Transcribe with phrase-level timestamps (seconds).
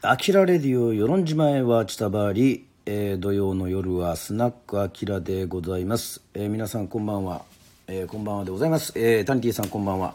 [0.00, 7.42] アキラレディオ与論島へは千田バー、えー、土曜の夜はスナックアキラでございます、えー、皆さんこんばんは、
[7.88, 10.14] えー、こんばんはでございます、えー、タニティさんこんばんは、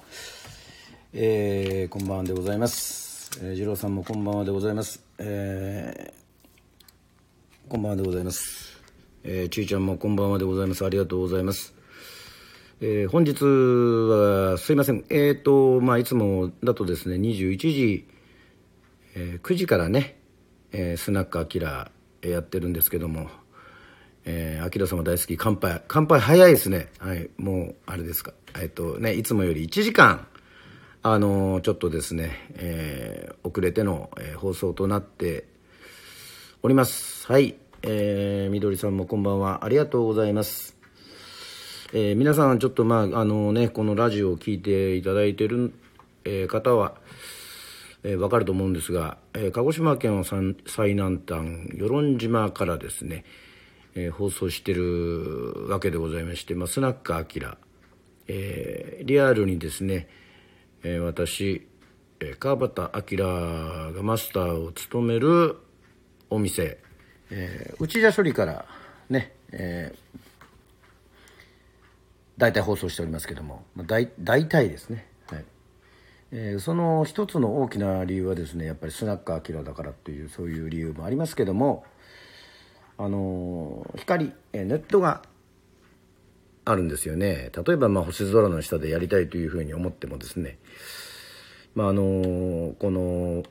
[1.12, 8.82] えー、こんばんはでございます、えー、二郎さんもこんばんはでございます、えー、こんばんはでございます、
[9.26, 10.86] えー、ちいちゃんもこんばんはでございます。
[10.86, 11.74] ありがとうございます。
[12.80, 18.13] えー、本日はすいません、えーとまあ、いつもだとですね21時
[19.16, 20.18] えー、9時からね、
[20.72, 23.30] えー、スナックアキラやってるんですけども、
[24.26, 25.84] えー、アキラ様大好き乾杯。
[25.88, 26.90] 乾杯早いですね。
[26.98, 28.34] はいもうあれですか。
[28.60, 30.28] えっとねいつもより1時間
[31.04, 35.46] あのー、ちょっとですね、えー、遅れての、えー、放送となって
[36.62, 37.32] おります。
[37.32, 39.66] はいえー、みどりさんもこんばんは。
[39.66, 40.78] ありがとうございます。
[41.92, 45.74] えー、皆さんちょっとまああのねこのラジオを聴いていただいてる、
[46.24, 46.96] えー、方は
[48.04, 53.24] えー、分かると思うんですが、えー、鹿児島県は最南端与論島からですね、
[53.96, 57.58] えー、放送してるわけでございまして、まあ、スナックアキラ、
[58.28, 60.08] えー、リアルにですね、
[60.84, 61.68] えー、私、
[62.20, 65.58] えー、川端明がマスターを務める
[66.30, 66.80] お店、
[67.30, 68.66] えー、内田処理から
[69.10, 70.20] ね、えー、
[72.38, 75.08] 大体放送しておりますけども、大大体ですね。
[76.36, 81.86] えー、その一つの大きな理由はですねやっぱりスナックアキラだからっていうそういう理由もありますけども
[82.98, 85.22] あの、光、え、ネットが
[86.66, 87.52] あるんですよね。
[87.56, 90.58] 例えばまあ星空の下でやりたいというふうに思ってもですね
[91.76, 93.44] まああの、この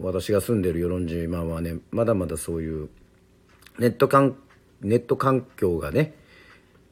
[0.00, 2.88] 私が住んでる与論島はねまだまだそういう
[3.78, 4.36] ネット環
[4.80, 6.14] ネット環境がね、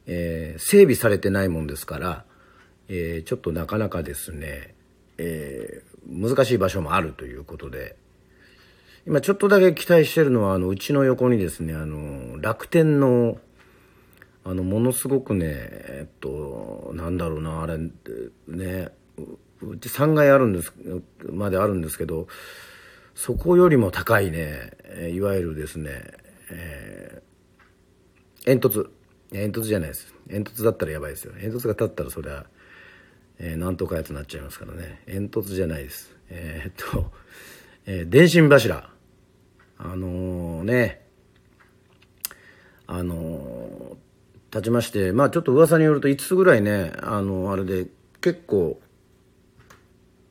[0.05, 2.25] えー、整備されてないもんですから、
[2.87, 4.75] えー、ちょっとなかなかですね
[5.19, 7.95] えー、難しい場所もあるということで
[9.05, 13.37] 今ちょっとだけ期待してるのはあのうちの横にですねあの楽天の
[14.45, 18.89] あのものすごくねえっとなんだろうなあれね
[19.61, 20.73] うち3階あるんです
[21.29, 22.27] まであるんですけど
[23.13, 24.71] そこよりも高いね
[25.11, 25.91] いわゆるですね、
[26.51, 28.89] えー、煙突。
[29.31, 30.13] 煙突じゃないです。
[30.27, 31.33] 煙突だったらやばいですよ。
[31.39, 32.45] 煙突が立ったらそれは
[33.39, 35.01] えー、なんとかやつになっちゃいますからね。
[35.07, 36.15] 煙突じゃないです。
[36.29, 37.11] えー、っと、
[37.85, 38.89] えー、電信柱。
[39.77, 41.05] あのー、ね。
[42.91, 43.97] あの
[44.51, 47.85] 立ちましてまあちょっと噂によると5つぐらいねあのあれで
[48.19, 48.81] 結構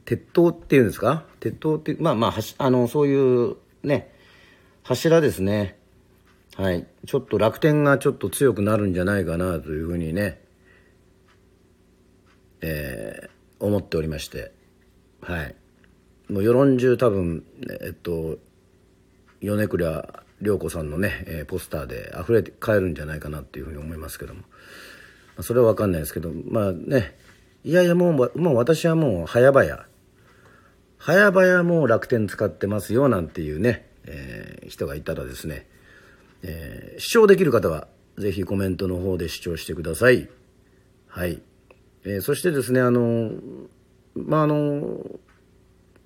[0.05, 1.25] 鉄塔っていうんですか？
[1.39, 4.13] 鉄塔ってまあまああのそういうね
[4.83, 5.79] 柱ですね。
[6.57, 6.89] はい。
[7.07, 10.43] ちょっと楽天がちょっと強くなるんじゃないかなというふうにね。
[12.61, 14.53] えー、思っておりまして
[15.21, 15.55] はい。
[16.29, 17.45] もう世論中多分
[17.83, 18.39] えっと
[19.41, 24.47] 米倉涼子さんのね、えー、ポスターで溢れて帰るんじゃないかなっていうふうに思いますけども、ま
[25.39, 27.17] あ、それは分かんないですけどまあね。
[27.65, 29.87] いやいやもうもう私はもう早々。
[31.01, 35.67] 早々もう楽天使ってますよなんていうね、えー、人がいたらですね、
[36.43, 40.29] えー、視聴できる方は是非コメントの方で視聴してください。
[41.07, 41.41] はい。
[42.09, 43.33] えー、そしてですねあの
[44.15, 44.57] まああの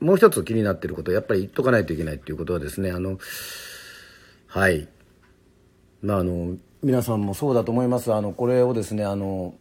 [0.01, 3.19] もう一つ気になっていることやっぱり言っとかないといけないっていうことはですねあの
[4.49, 4.89] はい
[6.03, 9.55] まああの皆さんもそうだと思いますあのこれをですねあの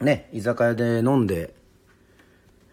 [0.00, 1.52] ね居酒屋で飲んで、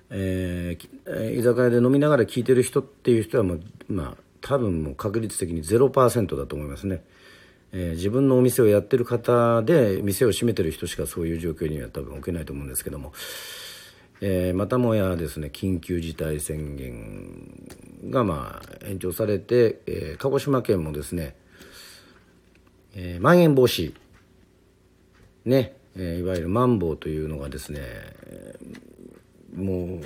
[0.10, 7.04] えー、居酒屋で飲みながら聞いてる人っていう人はもうまあ多分もう確率的に0%だと思いますね。
[7.78, 13.12] えー、自分のお店をやってる方で店を閉めてる人しかそういう状況には多分置けないと思うんですけども、
[14.22, 21.36] えー、またもやですね緊急事態宣言がまあ延長されて、えー、鹿児島県もですね、
[22.96, 23.94] えー、まん延防止
[25.44, 27.82] ね、えー、いわゆるマンボウというのがですね
[29.54, 30.02] もう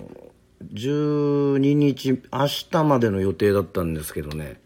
[0.74, 4.60] 12日明日までの予定だったんですけどね、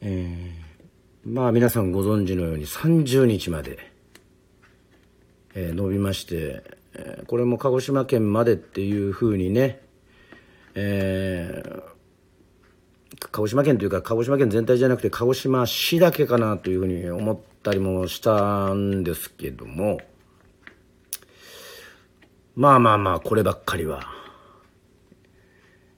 [0.00, 0.61] えー
[1.24, 3.78] まあ皆さんご存知のように30日まで、
[5.54, 6.64] えー、伸びまして、
[6.94, 9.80] えー、これも鹿児島県までっていうふうにね、
[10.74, 11.82] えー、
[13.30, 20.00] 鹿児島県というか鹿児島県全体じゃなくて鹿児島市だけかなというふうに思ったりもしたんですけども
[22.56, 24.08] まあまあまあこればっかりは、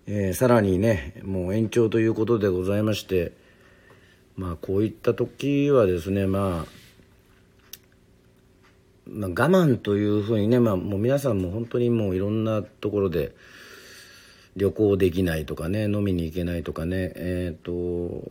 [0.06, 3.42] えー、さらにねもう延長ということでございまして
[4.36, 6.84] まあこういった時はですねまあ
[9.06, 13.34] まあ、我慢というふうにね、まあ、もう皆さんも本当にもういろんなところで、
[14.56, 18.22] 旅行できないとかね飲みに行けないとかねえっ、と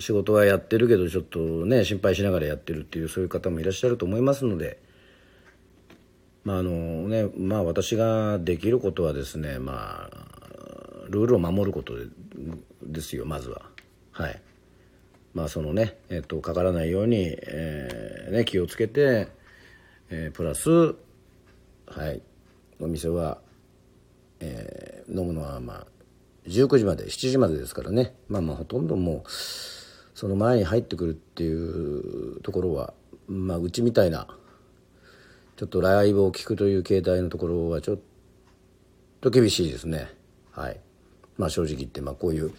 [0.00, 4.78] 仕事はやってるけどちょっとね心配しながらやってるっていうそういう方もいらっしゃると思いますので
[6.44, 11.94] まああのねまあ私ができることはですねまあルールを守ること
[12.82, 13.62] ですよまずは。
[14.12, 14.40] はい。
[15.36, 19.28] まあそのねえっ、とかからないように、えーね、気をつけて、
[20.08, 20.94] えープラスは
[22.08, 22.22] い
[22.80, 23.36] お店は
[24.40, 25.86] えー飲むのはまあ
[26.46, 28.14] 19時まで7時までですからね。
[28.28, 32.94] まあまあほとんどもうその前に入ってくるっていうところは
[33.28, 34.26] まあうちみたいな
[35.56, 37.98] ちょっとライブを聞くという形態のところはちょっ
[39.20, 40.08] と厳しいですね。
[40.52, 40.80] はい。
[41.36, 42.54] まあ正直言ってまあこういう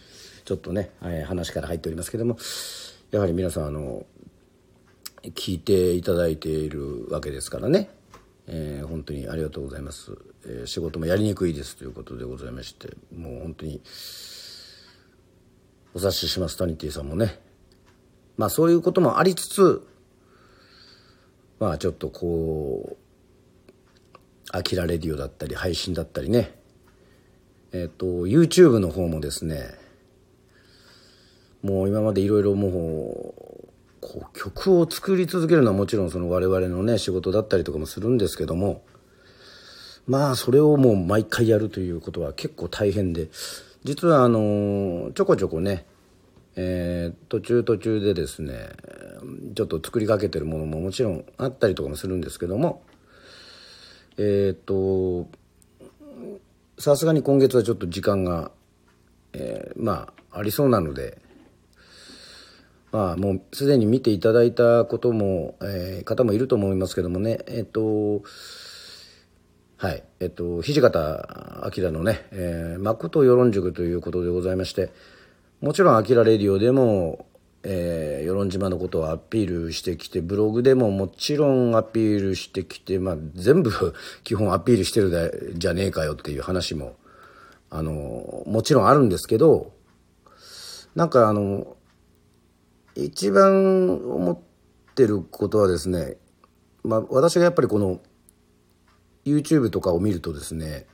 [0.47, 2.37] ちょっとね、えー話から入っておりますけども
[3.11, 4.05] やはり皆さんあの
[5.35, 7.89] 聞いていただいているわけですからね、
[8.47, 13.81] えー本当にありがとうございます、えー仕事もやりにくいですということでございましてもう本当に
[15.93, 17.39] お察ししますタニティさんもね。
[18.37, 19.85] まあそういうこともありつつ
[21.59, 22.97] まあちょっとこう
[24.55, 26.57] 「アキラレディオ」だったり配信だったりね。
[27.73, 29.86] えっ、と YouTube の方もですね
[31.67, 32.71] もう今までいろいろもう
[33.99, 38.83] こう曲を作り続けるのはもちろんその我々のね仕事だったりとかもするんですけども
[40.07, 43.27] まあそれをもう毎回やるということは結構大変で
[43.83, 45.85] 実はあのちょこちょこね、
[46.55, 48.69] えー途中途中でですね
[49.53, 52.81] ちょっと作りかけてるものももちろんあったりとかもするんですけども
[54.17, 55.27] えっ、と
[56.79, 58.51] さすがに今月はちょっと時間が、
[59.33, 61.17] えーまあありそうなので
[62.91, 67.39] まあもうすでに見ていただいたことも、えー方もいると思いますけどもね。
[67.47, 68.23] えっ、と
[69.77, 70.03] はい。
[70.19, 74.89] えっ、と土方明のね「えー、誠与論塾」ということでございまして
[75.61, 77.27] もちろん「あきらレディオ」でも
[77.63, 83.71] えー与論島のことをアピールしてきてブログでももちろんアピールしてきて、まあ、全部
[84.23, 86.95] 基本アピールしてるだじゃねえかよっていう話も
[87.69, 89.73] あのもちろんあるんですけど
[90.95, 91.76] なんかあの
[93.05, 94.39] 一番思っ
[94.95, 96.17] てることはですね、
[96.83, 97.99] まあ、私がやっぱりこの
[99.25, 100.85] YouTube とかを見るとですね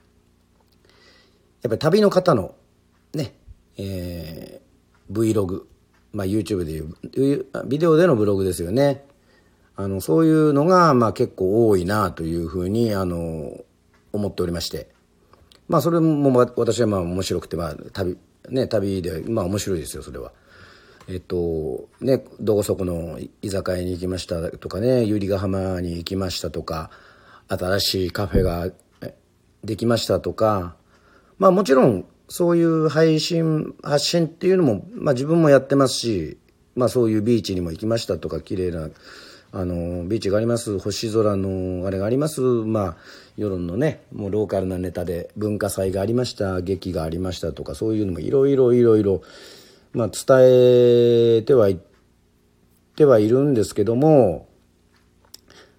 [1.62, 2.56] やっぱり旅の方の
[3.14, 3.36] ね、
[3.78, 4.64] えー
[5.12, 5.64] Vlog、
[6.12, 9.06] まあ、YouTube でいうビデオでのブログですよね
[9.76, 13.58] あのそういうのがまあ結構多いなというふうにあの
[14.12, 14.90] 思っておりまして
[15.68, 18.18] まあそれも私はまあ面白くてまあ旅
[18.50, 20.32] ね旅でまあ面白いですよそれは。
[21.08, 26.90] えっとねどこそこの居酒屋に行きましたとかね百合ヶ浜に行きましたとか
[27.48, 28.70] 新しいカフェが
[29.64, 30.76] できましたとか
[31.38, 36.38] まあもちろんそういう配信発信っていうのも、まあ、自分もやってますし、
[36.76, 38.90] まあ、そういうビーチにも行きましたとか綺麗な
[39.56, 40.80] あのビーチがあります。
[40.80, 42.42] 星空のあれがあります。
[42.42, 42.96] まあ
[43.38, 49.22] 世論のねもうローカルなネタで文化祭がありました劇がありましたとかそういうのもいろいろいろいろ
[49.94, 51.78] まあ伝えてはいっ
[52.96, 54.48] てはいるんですけども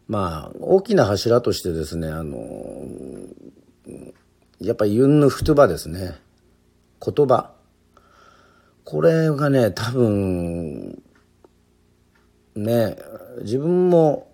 [0.09, 2.35] まあ大きな柱としてですねあの
[4.61, 6.15] やっぱりユンヌフトゥバですね。
[7.05, 7.53] 言葉。
[8.85, 11.03] これがね多分
[12.55, 12.97] ね
[13.43, 14.31] 自分も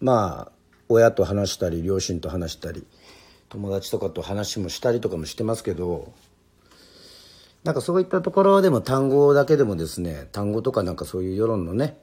[0.00, 0.52] まあ
[0.88, 2.86] 親と話したり両親と話したり
[3.48, 6.12] 友達とかと話もしたりとかもしてますけど
[7.64, 11.96] なんかそういったところでも単語だけでもですね単語とかなんかそういう世論のね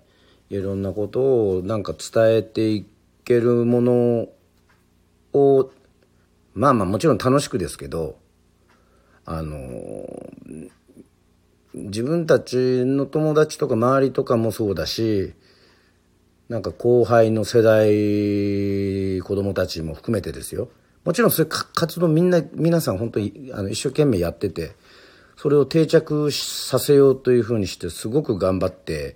[0.49, 2.85] いろんなことをなんか伝えてい
[3.25, 4.27] けるもの
[5.33, 5.71] を
[6.53, 8.17] まあまあもちろん楽しくですけど
[9.25, 9.51] あの
[11.73, 15.33] 自分たちの友達とか周りとかもそうだし
[16.47, 20.69] なんか後輩の世代子供たちも含めてですよ。
[21.05, 24.71] もちろんそういう活動みんな皆さん本当にあの一生懸命やってて
[25.41, 29.15] それを定着させようというふうにしてすごく頑張って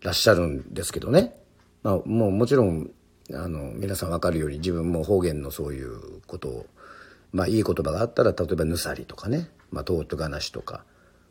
[0.00, 1.34] らっしゃるんですけどね、
[1.82, 2.90] まあ、もうもちろん
[3.34, 6.66] あの皆さん分かるように自分も方言のそういうことを
[7.30, 10.84] まあいい言葉があったら例えば「ぬさり」とかね「まあ、とうとがなし」とか。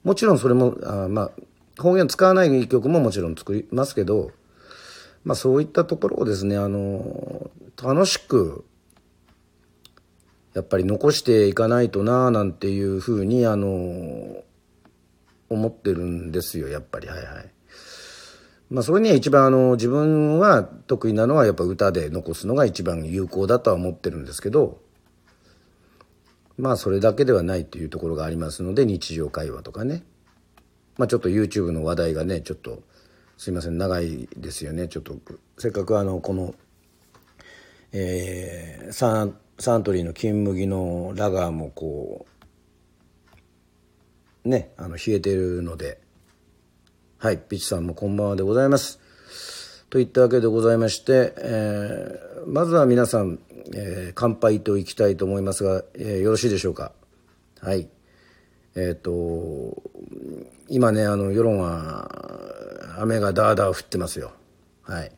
[0.03, 1.31] もちろんそれもあま
[1.77, 4.29] あ方言使わない曲ももちろん作りますけど、
[5.23, 7.49] まあ、そういったところをですねあの
[7.81, 8.63] 楽しく
[10.57, 14.43] やっぱり残していかないとななんていうふうにあの
[15.49, 17.07] 思ってるんですよやっぱり。
[17.07, 17.51] はいはい。
[18.71, 24.79] まあそれには一番あの自分は得意なのはやっぱ歌で残すのが一番有効だとは思ってるんですけど
[26.57, 30.05] まあそれだけではないというところがありますので日常会話とかね。
[30.97, 32.81] まあちょっと YouTube の話題がねちょっと
[33.37, 34.87] すいません長いですよね。
[34.87, 35.15] ちょっと
[35.59, 36.55] せっかくあのこの
[37.91, 38.91] えー、
[39.59, 42.25] サントリーの金麦のラガーもこ
[44.45, 45.99] うねあの冷えてるので。
[47.19, 48.99] はいピッチさんもこんばんはでございます。
[49.89, 53.39] といったわけでございまして、えー、まずは皆さん、
[53.73, 56.91] えー、乾杯といきたいと思いますが、えー、よろしいでしょうか？
[57.59, 57.89] はい。
[58.75, 59.81] えっ、と
[60.69, 62.07] 今ねあの世論は
[62.99, 64.31] 雨がダーダー降ってますよ。
[64.83, 65.11] はい。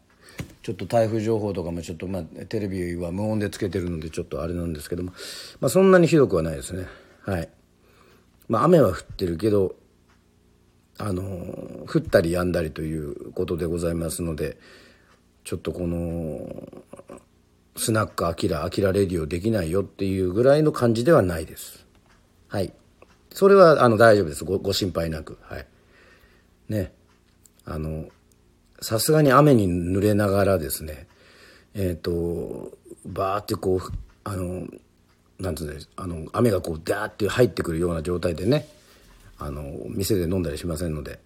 [0.70, 5.14] ちょっと台風情報とかもちょっと、まあ、テレビは無音でつけてるのでちょっとあれなんですけども、
[5.60, 6.86] まあ、そんなにひどくはないですね。
[7.26, 7.50] はい。
[8.48, 9.74] まあ雨は降ってるけど
[11.00, 11.24] あの
[11.88, 14.58] 降ったりやんだりということでございますので
[15.44, 16.40] ちょっとこの
[17.76, 21.88] スナックアキラアキラレディオできないよっていうぐらいの感じではないです。
[22.48, 22.74] はい。
[23.32, 24.46] それはあの大丈夫です。
[24.46, 25.40] ごご心配なく。
[25.42, 25.66] はい。
[26.68, 26.92] ね。
[27.66, 28.06] あの
[28.82, 31.08] さすがに雨に濡れながらですね
[31.74, 32.72] えっ、ー、と
[33.06, 33.82] バーってこう
[34.24, 34.68] あの
[35.40, 38.68] なんつうんですあの雨がこうダーって入ってくるような状態でね
[39.38, 41.20] あの店で飲んだりしませんので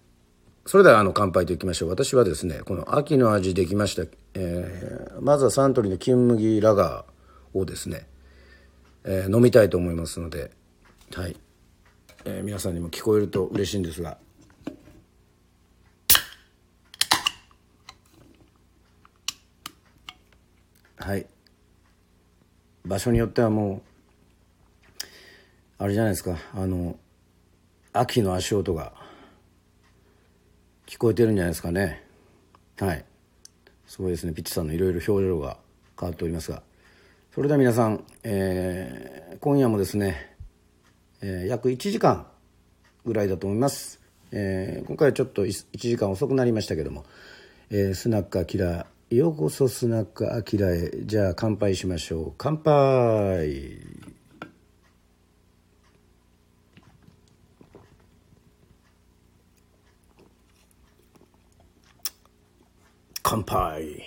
[0.66, 1.90] それではあの乾杯といきましょう。
[1.90, 8.06] 私はですねこの秋の味できました、えー、まずはサントリーの金麦ラガーをですね、
[9.04, 10.50] えー、飲みたいと思いますので
[11.14, 11.36] はい、
[12.24, 14.16] えー、皆さんにも聞こえると嬉しいんですが
[21.04, 21.26] はい。
[22.86, 23.82] 場所によってはもう
[25.76, 26.38] あれじゃないですか。
[26.54, 26.96] あの
[27.92, 28.94] 秋の足音が
[30.86, 32.02] 聞こえてるんじゃないですかね。
[32.78, 33.04] はい。
[33.86, 34.32] すごいですね。
[34.32, 35.58] ピッチさんのいろいろ表情が
[36.00, 36.62] 変わっておりますが。
[37.34, 40.34] それでは皆さん、えー、今夜もですね、
[41.20, 42.26] えー、約1時間
[43.04, 47.04] ぐらいだと思います、えー、今回はちょっと1時間遅くなりましたけども、
[47.68, 50.90] えー、スナックアキラーようこそスナックアキラへ。
[51.04, 52.34] じゃあ乾杯しましょう。
[52.36, 53.78] 乾杯。
[63.22, 64.02] 乾杯。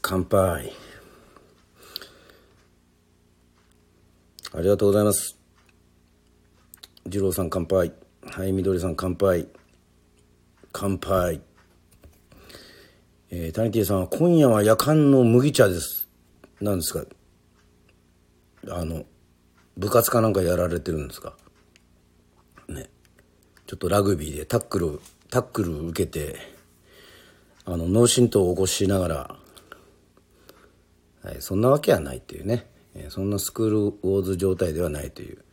[0.00, 0.72] 乾杯。
[4.54, 5.36] ありがとうございます。
[7.04, 7.92] 二郎さん乾杯。
[8.22, 9.48] はいみどりさん乾杯。
[10.72, 11.40] 乾杯。
[13.38, 16.08] えー、タニティさんは今夜は夜間の麦茶です。
[16.62, 17.04] なんですか？
[18.70, 19.04] あの
[19.76, 21.36] 部活かなんかやられてるんですか？
[22.66, 22.88] ね。
[23.66, 26.36] ちょっとラグビーでタックルタックル受けて
[27.66, 29.36] あの脳震盪を起こしながら、
[31.22, 35.44] はい、そんなわけはないっていうね、えー、そんなスクールウォーズ状態ではないという。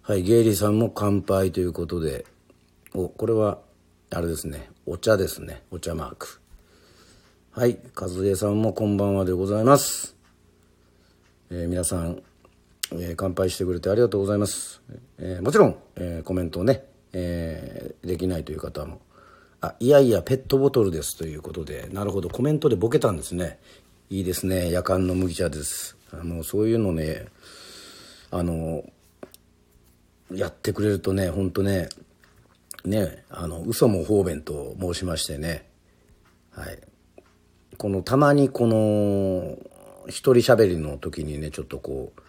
[0.00, 2.24] はいゲイリーさんも乾杯ということで。
[2.94, 3.58] おこれは
[4.08, 4.70] あれですね。
[4.86, 5.64] お茶ですね。
[5.70, 6.40] お茶マーク。
[7.56, 10.16] はい和江さんもこんばんはでございます、
[11.52, 12.20] えー、皆さん、
[12.94, 14.82] えー、乾杯してくれてありがとうございます、
[15.18, 16.82] えー、もちろん、えコメントをね、
[17.12, 19.00] えできないという方も
[19.60, 23.60] あいやいやペットボトルですということでなるほどコメントでボケたんですね。
[24.10, 25.96] いいですね夜間の麦茶です。
[26.10, 27.26] あのそういうのね
[28.32, 28.82] あの
[30.32, 31.88] やってくれるとねほんとね
[32.84, 35.70] ねあの嘘も方便と申しましてね。
[36.50, 36.78] はい。
[37.84, 39.58] このたまにこの
[40.06, 42.20] 一人喋りの時にねちょっとこう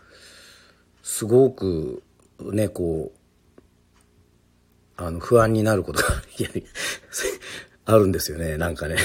[1.01, 2.03] すごく
[2.41, 6.07] ねこうあの、不安になることが
[7.85, 8.97] あるんですよね、なんかね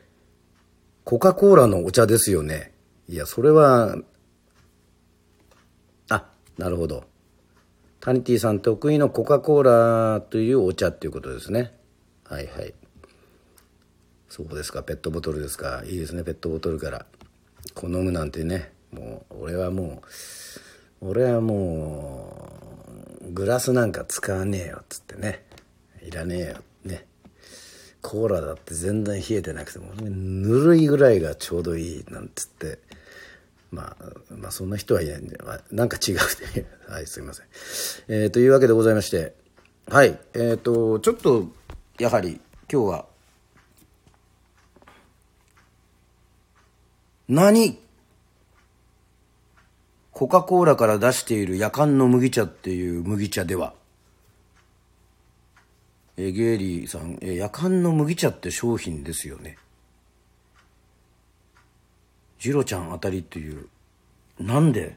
[1.04, 2.74] コカ・コーラのお茶ですよね。
[3.08, 3.96] いや、それは、
[6.10, 7.04] あ、なるほど。
[8.00, 11.74] タニティさん得意のコカ・コーラというお茶っていうことですね。
[12.24, 12.74] はいはい。
[14.28, 15.82] そうですか、ペットボトルですか。
[15.86, 17.06] いいですね、ペットボトルから。
[17.74, 20.02] こう飲むなんてね、もう、俺はも
[21.00, 22.52] う、俺はも
[23.28, 25.44] う、グラスなんか使わねえよっつってね。
[26.02, 27.06] いらねえよね。
[28.02, 32.78] コーラだって全然冷えてなくてもぬるいぐらいがちょうどいいなんつって。
[33.72, 35.22] まあ、まあそんな人はいない。
[35.22, 37.46] んで、まあ、なんか違うね はいすいません、
[38.06, 39.34] えー、というわけでございまして。
[39.88, 41.48] はいえっ、ー、とちょっと
[41.98, 42.40] やはり
[42.72, 43.06] 今日は
[47.28, 47.78] 何？
[50.12, 53.74] コカ・コーラから出している夜間の麦茶っていう麦茶では、
[56.16, 59.58] えゲイリーさん、え夜間の麦茶って商品ですよね。
[62.38, 63.66] ジロちゃんあたりっていう、
[64.38, 64.96] なんで？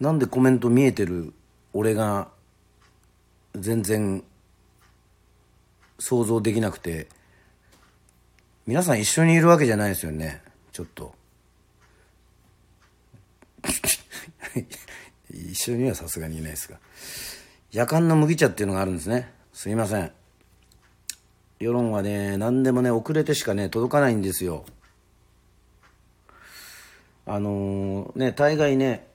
[0.00, 1.32] なんでコメント見えてる？
[1.72, 2.28] 俺が
[3.54, 4.24] 全然
[5.98, 7.08] 想像できなくて。
[8.64, 10.40] 皆さん一緒にいるわけじゃないですよね
[10.70, 11.14] ちょっと。
[15.30, 16.78] 一緒にはさすがにいないですが。
[17.70, 19.32] 夜間の麦茶っていうのがあるんですね。
[19.52, 20.12] すいません。
[21.58, 24.64] 世論はね何でもね遅れてしかね届かないんですよ。
[27.24, 29.06] あのー、ね大概ね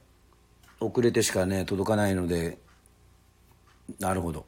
[0.79, 2.57] 遅れてしかね届かないので。
[3.99, 4.45] なるほど。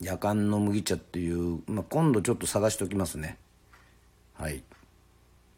[0.00, 3.38] 夜間の麦茶っていう、まあ、今度ちょっと探しておきますね。
[4.34, 4.62] はい。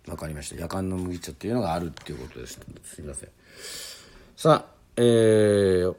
[0.07, 0.57] わかりました。
[0.57, 2.61] 夜間の麦茶っていうのがあるっていうことです。
[2.85, 3.29] すいません。
[4.37, 5.95] さあえー、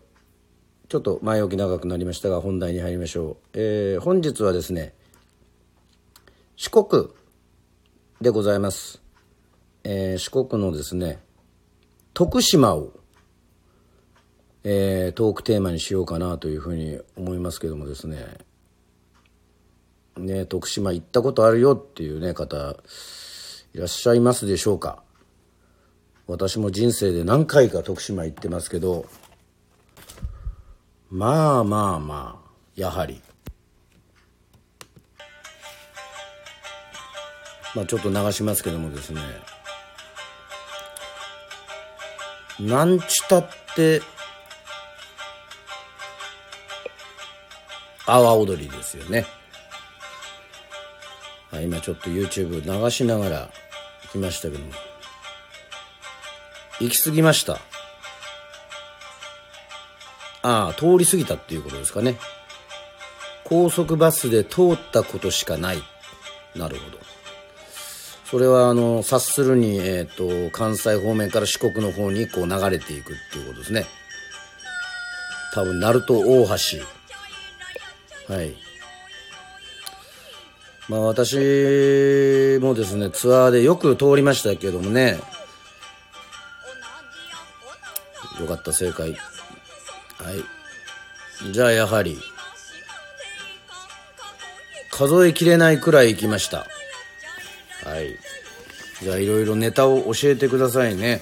[0.88, 4.94] ちょっと前置き長くなりましたが本題に入りましょう、えー、本日はですね
[6.56, 7.10] 四国
[8.22, 9.02] でございます、
[9.84, 11.20] えー、四国のですね
[12.14, 12.94] 徳島を
[14.68, 18.18] えー、トークテーマにしようかなというふうに思いますけどもですね。
[20.18, 22.76] ね徳島行ったことあるよっていうね方
[23.76, 25.04] いらっしゃいますでしょうか。
[26.28, 29.06] 私も人生で何回か徳島行ってますけど
[31.10, 33.22] まあまあまあやはり
[37.76, 39.22] まあちょっと流しますけどもですね
[42.60, 44.02] なんちたって
[48.08, 49.26] 阿波踊りですよね。
[51.64, 53.50] 今ちょっと YouTube 流しながら
[54.12, 54.85] 来ましたけども。
[56.80, 57.60] 行き過ぎました。
[60.42, 62.18] ああ、通り過ぎたっていうことですかね。
[63.44, 65.82] 高速バスで通ったことしかない。
[66.56, 66.98] なるほど。
[68.26, 73.86] それは、あの、察するに、えっ、ー、と、関西方面から四国の方にこう流れていくっていうことですね。
[75.54, 78.34] 多分、鳴門大橋。
[78.34, 78.56] はい。
[80.88, 81.36] まあ私
[82.62, 85.20] もですね、ツアーでよく通りましたけどもね、
[88.40, 89.12] よかった、正解。
[89.12, 89.16] は
[91.48, 91.52] い。
[91.52, 92.20] じゃあやはり、
[94.92, 96.66] 数えきれないくらい行きました。
[97.84, 98.18] はい。
[99.02, 101.22] じゃあいろいろネタを教えてくださいね。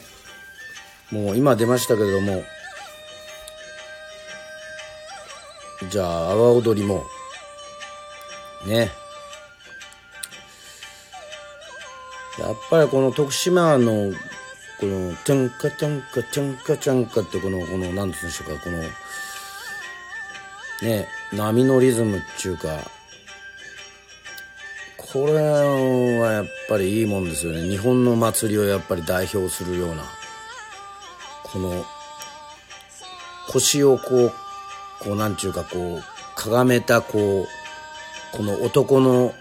[1.12, 2.43] もう今出ましたけれども、
[5.89, 7.04] じゃあ、阿波踊りも、
[8.65, 8.91] ね。
[12.39, 14.12] やっぱりこの徳島の、
[14.84, 18.80] この、チャンカチャンカチャンカチャンカってこの、この、なんて言うんでしょうか、この、
[20.82, 22.80] ね、波のリズムっていうか、
[24.98, 27.62] これはやっぱりいいもんですよね。
[27.69, 30.04] 日本の祭りをやっぱり代表するような、
[31.43, 31.86] この、
[33.48, 34.34] 腰をこう
[35.00, 36.04] こうなんちゅうかこう
[36.36, 39.34] かがめたこうこの男の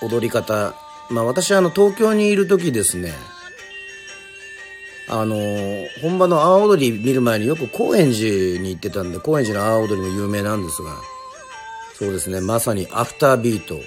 [0.00, 0.74] 踊り方
[1.10, 3.12] まあ私はあの東京にいる時ですね
[5.08, 5.36] あの
[6.00, 10.96] 本場の阿波踊り見る前によく高円寺に行ってたんで高円寺の阿波踊りも有名なんですが
[11.94, 13.78] そうですねまさにアフタービート。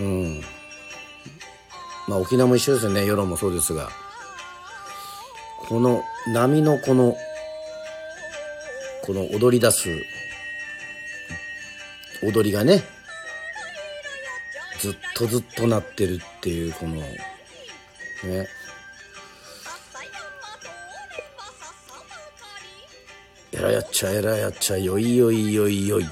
[0.00, 0.40] うん。
[2.08, 3.90] まあ沖縄も一緒ですよね世論もそうですが。
[5.68, 7.16] この波のこの
[9.04, 9.90] この踊り出す
[12.22, 12.82] 踊りがね
[14.80, 17.18] ずっとずっとなってるっていうこのね。
[23.58, 26.06] えらやっちゃえらやっちゃよいよいよいよい。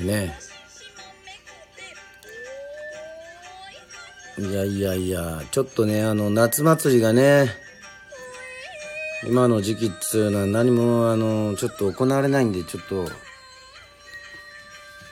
[0.00, 0.38] ね
[4.38, 7.48] いやいやいやちょっとねあの夏祭りがね
[9.26, 13.06] 今の時期っつうのは何もあのちょっと行われないんでちょっと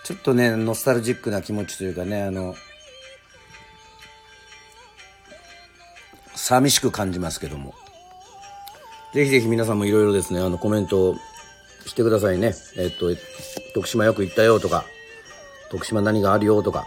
[0.05, 2.55] ちょっとねノスタルジックな気持ちというかねあの
[6.35, 7.75] 寂しく感じますけども。
[9.15, 11.15] ぜひぜひ皆さんもいろいろですねあのコメント
[11.87, 13.11] してくださいねえっと
[13.75, 14.85] 徳島よく行ったよとか
[15.71, 16.85] 徳島何があるよとか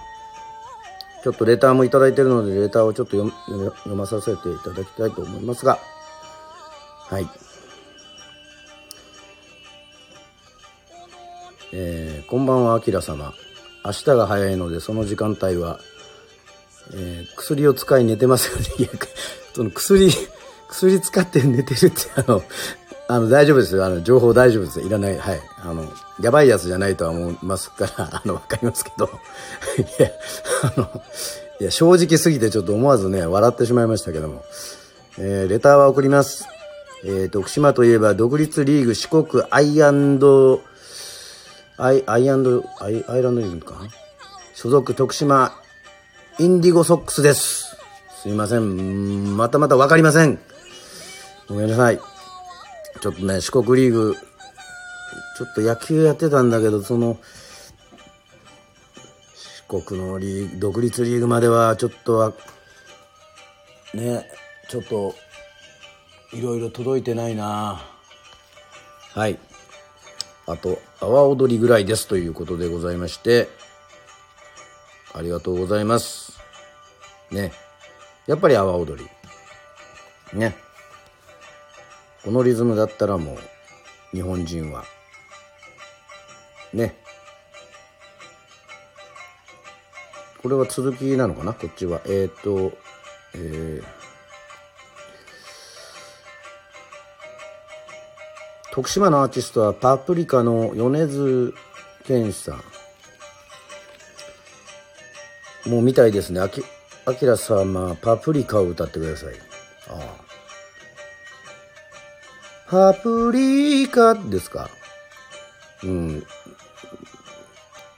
[1.23, 5.79] ちょっとレターも頂いてるのでレターをちょっと読まさせていただきたいと思いますが
[7.09, 7.27] はい。
[11.71, 13.33] えー、こんばんは、あきら様。
[13.85, 15.79] 明日が早いので、その時間帯は、
[16.93, 18.89] えー、薬を使い寝てますよね。
[19.55, 20.11] その薬、
[20.69, 22.43] 薬使って寝てるって、あの、
[23.09, 23.85] あの、大丈夫ですよ。
[23.85, 24.81] あの、情報大丈夫です。
[24.81, 25.17] いらない。
[25.17, 25.41] はい。
[25.63, 25.85] あの、
[26.21, 29.05] やばいやつじゃないとは思いますから、 あの、わかりますけど。
[29.77, 30.11] いや、
[30.63, 31.01] あの、
[31.61, 34.43] いや、正直すぎてちょっと思わずね、笑ってしまいましたけども。
[35.17, 36.45] えー、レターは送ります。
[37.03, 40.61] えー、徳島といえば独立リーグ四国アイアンド
[41.77, 43.75] アイアイアンドアイアイランドリーグか？
[44.55, 45.53] 所属徳島
[46.39, 47.77] インディゴソックスです
[48.23, 50.39] すいませんまたまた分かりません
[51.47, 51.99] ごめんなさい。
[53.01, 54.15] ちょっとね四国リーグ
[55.37, 57.17] ちょっと野球やってたんだけどその
[59.69, 62.33] 四国のリーグ独立リーグまではちょっとは
[63.93, 64.25] ね
[64.69, 65.13] ちょっと
[66.33, 67.81] いろいろ届いてないな。
[69.13, 69.39] はい。
[70.47, 73.49] あと阿波踊りぐらいですということでございまして
[75.13, 76.39] ありがとうございます。
[77.31, 77.51] ね。
[78.27, 79.09] やっぱり阿波踊り。
[80.37, 80.66] ね。
[82.27, 83.37] このリズムだったらもう
[84.13, 84.83] 日本人は。
[86.73, 86.93] ね。
[90.43, 91.53] これは続きなのかな？
[91.53, 92.01] こっちは。
[92.05, 92.73] えっ、と
[93.33, 93.83] えー。
[98.73, 101.53] 徳島のアーティストはパプリカの米津
[102.05, 102.61] 玄師さ
[105.65, 105.69] ん。
[105.69, 106.41] もう見たいですね。
[106.41, 106.61] あき
[107.05, 109.33] あきら様パプリカを歌ってください。
[109.87, 110.26] ああ。
[112.69, 114.69] パプリカですか？
[115.83, 116.23] うん。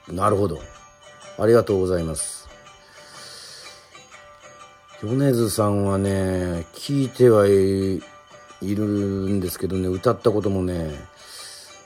[0.08, 0.62] なるほど。
[1.40, 2.48] ありがとうございます。
[5.02, 8.02] 米津さんはね聞いてはい
[8.62, 10.92] るんですけどね歌ったこともね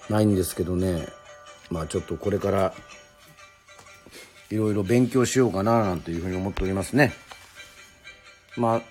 [0.09, 1.07] ないんですけどね。
[1.69, 2.73] まあちょっとこれから
[4.49, 7.13] いろいろ勉強しようかななんていうふうに思っておりますね。
[8.57, 8.81] まあ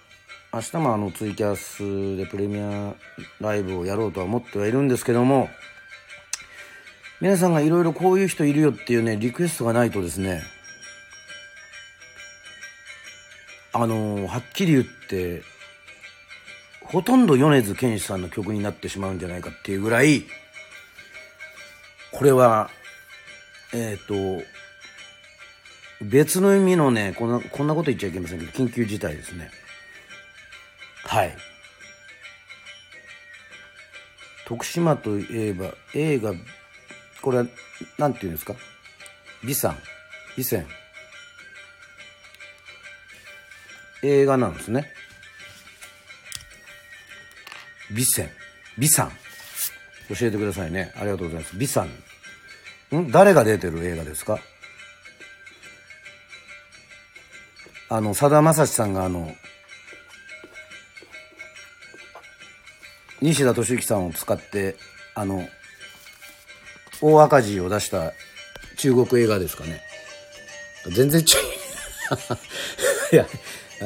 [0.52, 2.94] 明日もあのツイキャスでプレミア
[3.40, 5.48] ライブをやろうとは思ってはいるんですけども
[7.20, 10.42] 皆さんがいろいろこういう人いるよっていうねリクエストがないとですね
[13.72, 15.42] あのはっきり言って
[16.92, 20.24] ほとんど米津玄師さんの曲になってしまうんじゃないかっていうぐらい、
[22.12, 22.68] これは、
[23.72, 24.44] えっ、ー、と、
[26.02, 29.50] 別の意味のね、こんな、こんなこと言っちゃいけませんけど、緊急事態ですね。
[31.12, 31.36] はい。
[34.46, 36.32] 徳島といえば、映画、
[37.20, 37.44] これは、
[37.98, 38.54] なんて言うんですか？
[39.44, 39.76] 美山
[40.38, 40.64] 美泉
[44.02, 44.90] 映画なんですね。
[47.90, 48.26] 美泉
[48.78, 49.10] 美さん
[50.08, 50.94] 教えてくださいね。
[50.96, 51.58] ありがとうございます。
[51.58, 51.88] 美さん
[52.96, 53.10] ん？
[53.10, 54.38] 誰が出てる映画ですか？
[57.90, 59.30] あのさだまさしさんがあの
[63.22, 64.76] 西田敏行さんを使って
[65.14, 65.46] あの
[67.00, 68.12] 大赤字を出した
[68.76, 69.80] 中国映画ですかね
[70.90, 71.26] 全然違う
[73.14, 73.26] いや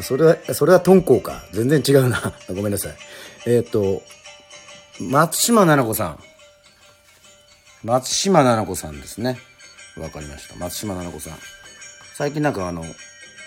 [0.03, 2.97] それはそれは敦煌か全然違うなごめんなさい
[3.47, 4.03] えっ、と、
[5.01, 6.19] 松島菜々子さん。
[7.85, 9.39] 松島菜々子さんですね。
[9.97, 10.57] わかりました。
[10.57, 11.39] 松島菜々子さん。
[12.15, 12.85] 最近なんかあの、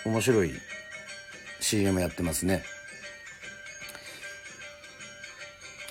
[0.06, 0.52] 面白い
[1.60, 2.64] CM やってますね。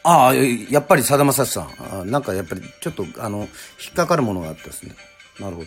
[0.03, 1.67] ああ、やっぱりさだまさしさ
[2.03, 2.09] ん。
[2.09, 3.47] なんかやっぱりちょっとあの、引
[3.91, 4.95] っかかるものがあったですね。
[5.39, 5.63] なるほ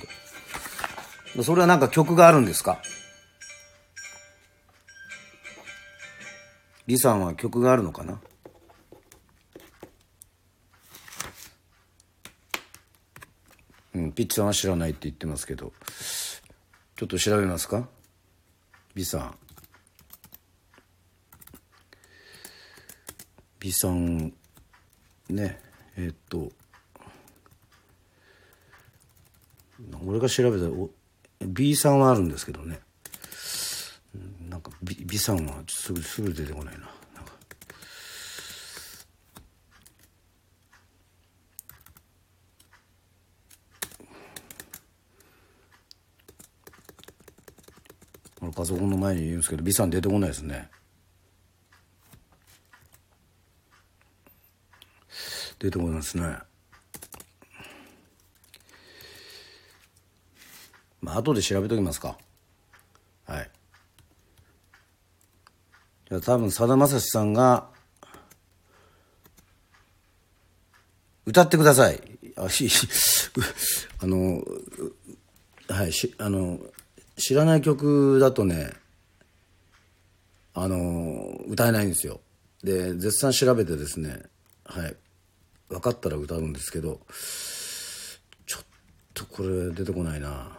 [1.36, 1.42] ど。
[1.42, 2.80] それはなんか曲があるんですか？
[6.86, 8.20] 李さんは曲があるのかな？
[13.94, 15.72] うん、ピッチさんは知らないって言ってますけど
[16.96, 17.88] ちょっと調べますか？
[18.94, 19.34] 美さん
[23.62, 24.32] 美さん
[25.30, 25.60] ね
[25.96, 26.50] えー、っと
[30.04, 30.72] 俺が調べたら
[31.46, 32.80] B さんはあるんですけどね。
[34.48, 36.90] なんか B, B さんはすぐすぐ出てこないな。
[48.54, 50.68] パソコンの前に言うんですけど B さん出てこないですね。
[55.62, 56.38] 出てこないですね。
[61.00, 62.18] まあ後で調べときますか。
[63.26, 63.50] はい。
[66.08, 67.68] じゃ多分さだまさしさんが
[71.26, 72.00] 歌ってください。
[72.34, 72.68] あし
[74.02, 74.44] あの
[75.68, 76.58] はいしあの
[77.16, 78.72] 知らない曲だとね
[80.54, 82.20] あの歌えないんですよ。
[82.64, 84.24] で絶賛調べてですね
[84.64, 84.96] はい。
[85.72, 87.00] 分かったら歌うんですけど
[88.46, 88.64] ちょっ
[89.14, 90.56] とこれ出てこないな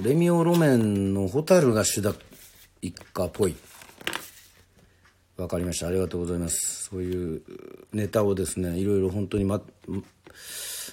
[0.00, 2.14] レミオロメンの「蛍が主だ
[2.82, 3.56] 一家」っぽい
[5.36, 5.88] わかりました。
[5.88, 6.84] ありがとうございます。
[6.84, 7.42] そういう
[7.92, 9.64] ネタをですね、いろいろ本当に待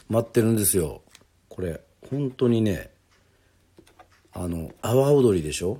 [0.10, 1.04] 待ってるんですよ。
[1.48, 2.90] これ、本当にね、
[4.34, 5.80] あの、阿波踊りでしょ？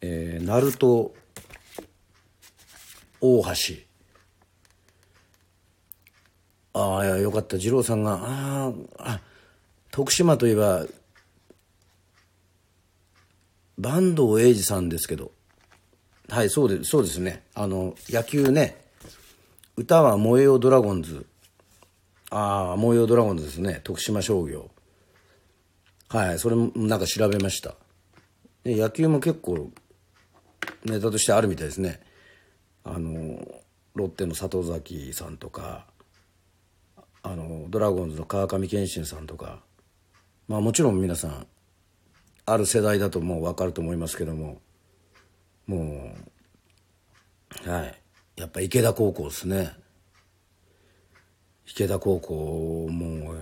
[0.00, 1.12] えー、鳴門
[3.20, 3.83] 大橋。
[6.74, 7.56] ああ、よかった。
[7.56, 9.20] 二郎さんが、ああ、あ、
[9.92, 10.86] 徳島といえば、
[13.80, 15.30] 坂東英二さんですけど、
[16.28, 17.44] はい、そうです、そうですね。
[17.54, 18.76] あの、野球ね、
[19.76, 21.26] 歌は燃えよドラゴンズ。
[22.30, 23.80] ああ、燃えよドラゴンズですね。
[23.84, 24.70] 徳島商業。
[26.08, 27.76] はい、それもなんか調べました。
[28.64, 29.70] で、野球も結構、
[30.84, 32.00] ネタとしてあるみたいですね。
[32.82, 33.38] あの、
[33.94, 35.86] ロッテの里崎さんとか、
[37.26, 39.62] あの、ドラゴンズの川上憲伸さんとか、
[40.46, 41.46] まあもちろん皆さん、
[42.44, 44.60] ある世代だともう分かると思いますけども、
[45.66, 46.14] も
[47.66, 47.94] う、はい。
[48.36, 49.72] やっぱ池田高校ですね。
[51.66, 53.36] 池田高校、もう、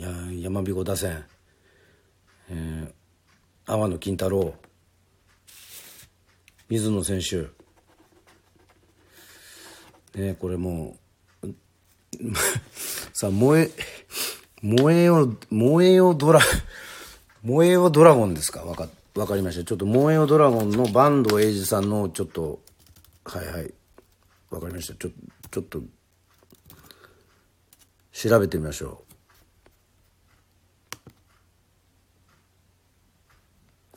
[0.00, 1.24] や山彦打線、
[2.50, 4.52] えー、阿野金太郎、
[6.68, 7.46] 水野選手、
[10.20, 10.96] ね、これも
[11.44, 11.46] う、
[13.20, 13.70] さあ、燃え、
[14.62, 16.38] 燃えよ、燃えよドラ、
[17.42, 18.60] 燃えよドラゴンですか？
[18.60, 19.64] わか、わかりました。
[19.64, 22.60] ちょっと燃えよドラゴンの坂東英二さんのちょっと、
[23.24, 23.74] はいはい。
[24.50, 24.94] わかりました。
[24.94, 25.10] ちょ、
[25.50, 25.82] ちょっと、
[28.12, 29.02] 調べてみましょ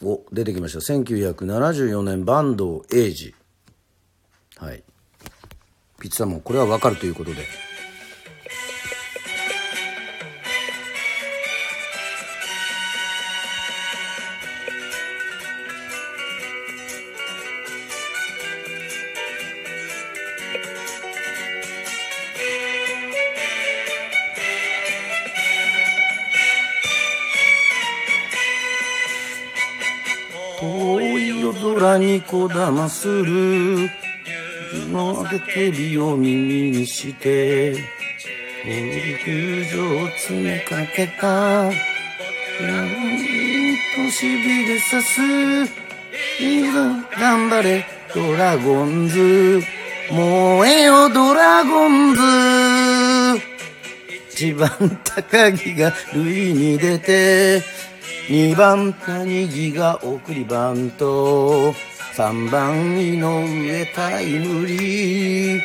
[0.02, 0.10] う。
[0.14, 0.80] お、出てきました。
[0.80, 3.36] 1974年坂東英二。
[4.58, 4.84] はい。
[6.00, 7.46] ピッツァもこれはわかるということで。
[32.32, 33.90] こだまする。
[34.90, 37.74] の明けて火を耳にして
[38.64, 41.64] 飛球場詰めかけた。
[41.64, 41.74] うん
[43.98, 45.22] としびれさす。
[46.40, 46.80] いいぞ
[47.20, 49.62] 頑張れドラゴンズ。
[50.10, 52.22] 燃えよドラゴンズ。
[54.32, 54.70] 一番
[55.04, 57.62] 高木が塁に出て
[58.30, 61.91] 二番谷木が送りバント。
[62.14, 65.62] 三番井上タイムリー。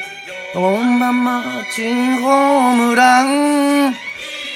[0.54, 3.92] 四番マーチンホームラン。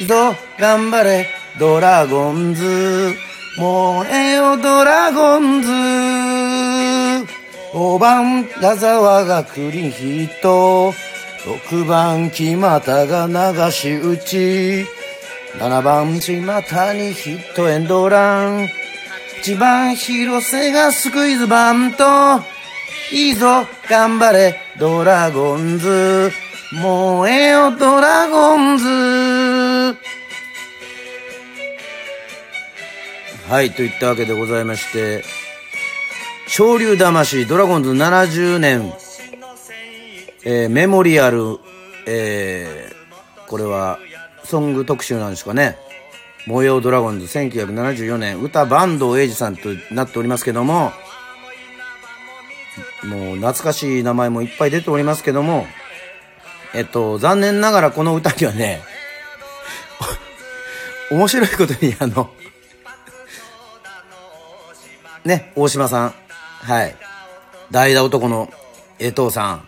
[0.07, 1.27] ぞ頑張れ
[1.59, 3.15] ドラゴンズ。
[3.59, 5.69] 燃えよドラゴンズ。
[7.73, 10.93] 5番矢沢がクリヒット。
[11.71, 14.87] 6番木俣が流し打ち。
[15.59, 18.80] 7番島谷ヒットエンドラン。
[19.43, 22.05] 1番広瀬がスクイズバント。
[23.11, 26.31] いいぞ頑張れドラゴンズ。
[26.73, 29.97] 燃えよドラゴンズ。
[33.49, 35.25] はいといったわけでございまして
[36.47, 38.93] 昇竜魂ドラゴンズ70年、
[40.45, 41.59] えーメモリアル、
[42.07, 43.99] えーこれは
[44.45, 45.77] ソング特集なんですかね。
[46.51, 50.93] 模様ドラゴンズ1974年歌坂東英二さんとなっておりますけども、
[53.05, 55.67] もう懐かしい名前もいっぱい出ておりますけども、
[56.75, 58.83] えっと、残念ながらこの歌にはね、
[61.13, 62.33] 面白いことにあの、
[65.25, 66.15] ね、大島さん。
[66.63, 66.97] はい。
[67.71, 68.53] 代打男の
[68.99, 69.67] 江藤さん。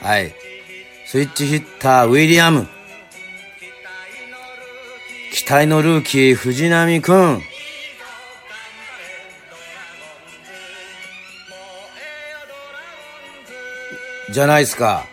[0.00, 0.32] はい。
[1.06, 2.68] スイッチヒッター、ウィリアム。
[5.32, 7.42] 期待のルーキー、藤波くん。
[14.30, 15.06] じゃないですか。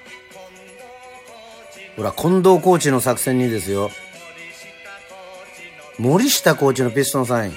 [1.96, 3.92] ほら、近藤コーチの作戦にですよ。
[5.98, 7.54] 森下コーチのピストンサイン。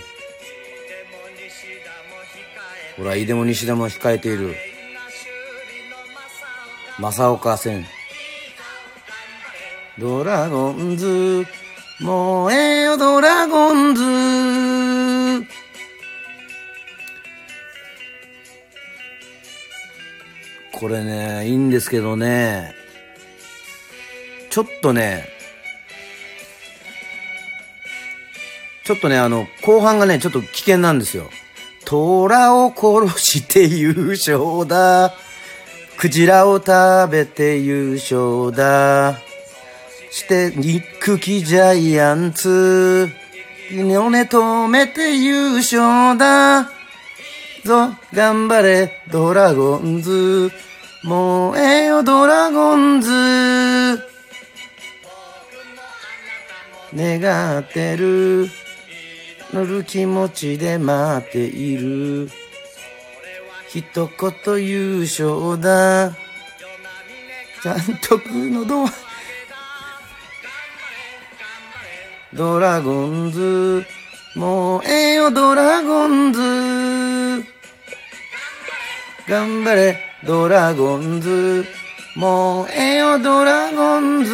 [2.97, 4.55] ほら、井出も西田も控えている。
[6.99, 7.87] 正岡戦。
[9.99, 11.44] ドラゴンズ、
[12.01, 15.49] 燃えよドラゴンズ。
[20.73, 22.73] これね、いいんですけどね、
[24.49, 25.29] ちょっとね、
[28.85, 31.29] ちょっとね、あの、後半がね、ちょっと危険なんですよ。
[31.85, 35.13] 虎を殺して優勝だ。
[35.97, 39.28] クジラを食べて優勝だ。
[40.11, 43.09] して憎きジャイアンツ。
[43.71, 46.71] 胸止めて優勝だ。
[47.64, 50.51] ぞ、頑張れ、ドラゴンズ。
[51.05, 54.09] もうえよ、ドラゴンズ。
[56.94, 58.49] 願ってる。
[59.53, 62.31] 乗る気持ちで待っている。
[63.68, 64.09] 一
[64.44, 66.12] 言優勝だ。
[67.62, 68.29] ちゃんとく
[72.35, 73.87] ドラゴンズ。
[74.37, 76.41] もうええよ、ドラゴンズ。
[79.27, 81.64] 頑張れ、ドラゴンズ。
[82.17, 84.33] もうええよ、ドラゴンズ。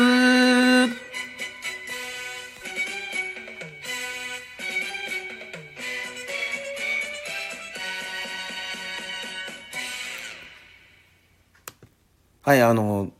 [12.43, 13.11] はい、あの、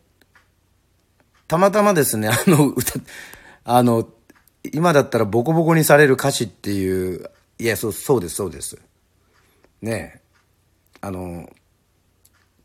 [1.47, 3.01] たまたまですね、あの、歌、
[3.65, 4.07] あの、
[4.73, 8.79] 今だったらボコボコにされる歌詞っていう、いや、そう、そうです、そうです。
[9.83, 10.21] ねえ。
[11.01, 11.51] あの、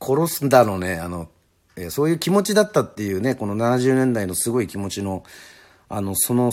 [0.01, 1.29] 殺すんだのね、あの、
[1.75, 5.23] えそういう気持ちだったっていうね、この70年代のすごい気持ちの、
[5.89, 6.51] あの、その、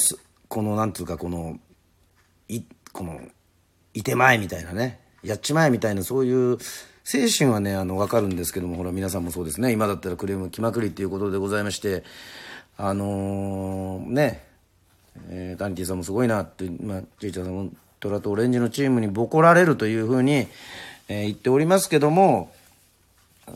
[0.48, 1.58] この、なんつうか、この、
[2.48, 3.20] い、この、
[3.94, 6.58] いてまえみたいなね、やっちまえみたいな、そういう
[7.04, 12.04] 精神はね、あの、わかるんですけども、ほら、皆さんもそうですね、今だったらクレーム来まくりっていうことでございまして、
[12.76, 14.45] あのー、ね、
[15.30, 20.48] えー、ダンティさんもすごいなって、まあ、ジェイちゃんさんも、トラとオレンジのチームにボコられるというふうに、
[21.08, 22.52] えー、言っておりますけども、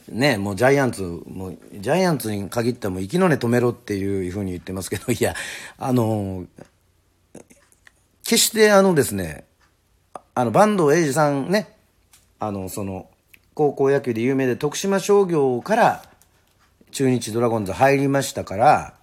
[0.08, 5.34] ね、もうジャイアンツ、もうジャイアンツに限っても、息の根止めろっていうふうに言ってますけど、 いや、
[5.78, 6.46] あの、
[8.24, 9.44] 決してあのですね、
[10.34, 11.74] あの、坂東英二さんね、
[12.38, 13.08] あの、その、
[13.54, 16.04] 高校野球で有名で、徳島商業から
[16.92, 18.94] 中日ドラゴンズ入りましたから、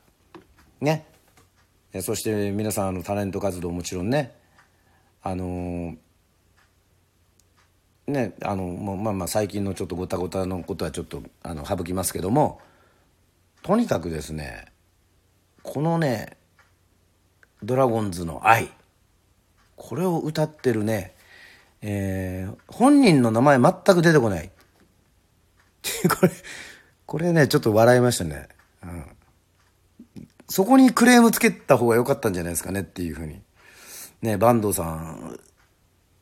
[0.79, 1.05] ね、
[2.01, 4.33] そして皆さんあのタレント活動もちろんね
[5.23, 5.95] あの
[8.07, 12.61] ねあのまあまあ最近のちょっとごたごたのことはちょっとあの省きますけども
[13.63, 14.65] とにかくですね
[15.63, 16.37] このね
[17.63, 18.69] ドラゴンズの愛
[19.75, 21.13] これを歌ってるね、
[21.81, 24.49] えー、本人の名前全く出てこない。
[26.19, 26.31] これ
[27.05, 28.49] これねちょっと笑いましたね、
[28.83, 29.16] うん。
[30.49, 33.41] そこにクレームつけた方が良かったんじゃないですかねっていうふうに。
[34.21, 35.39] ね、坂東さん、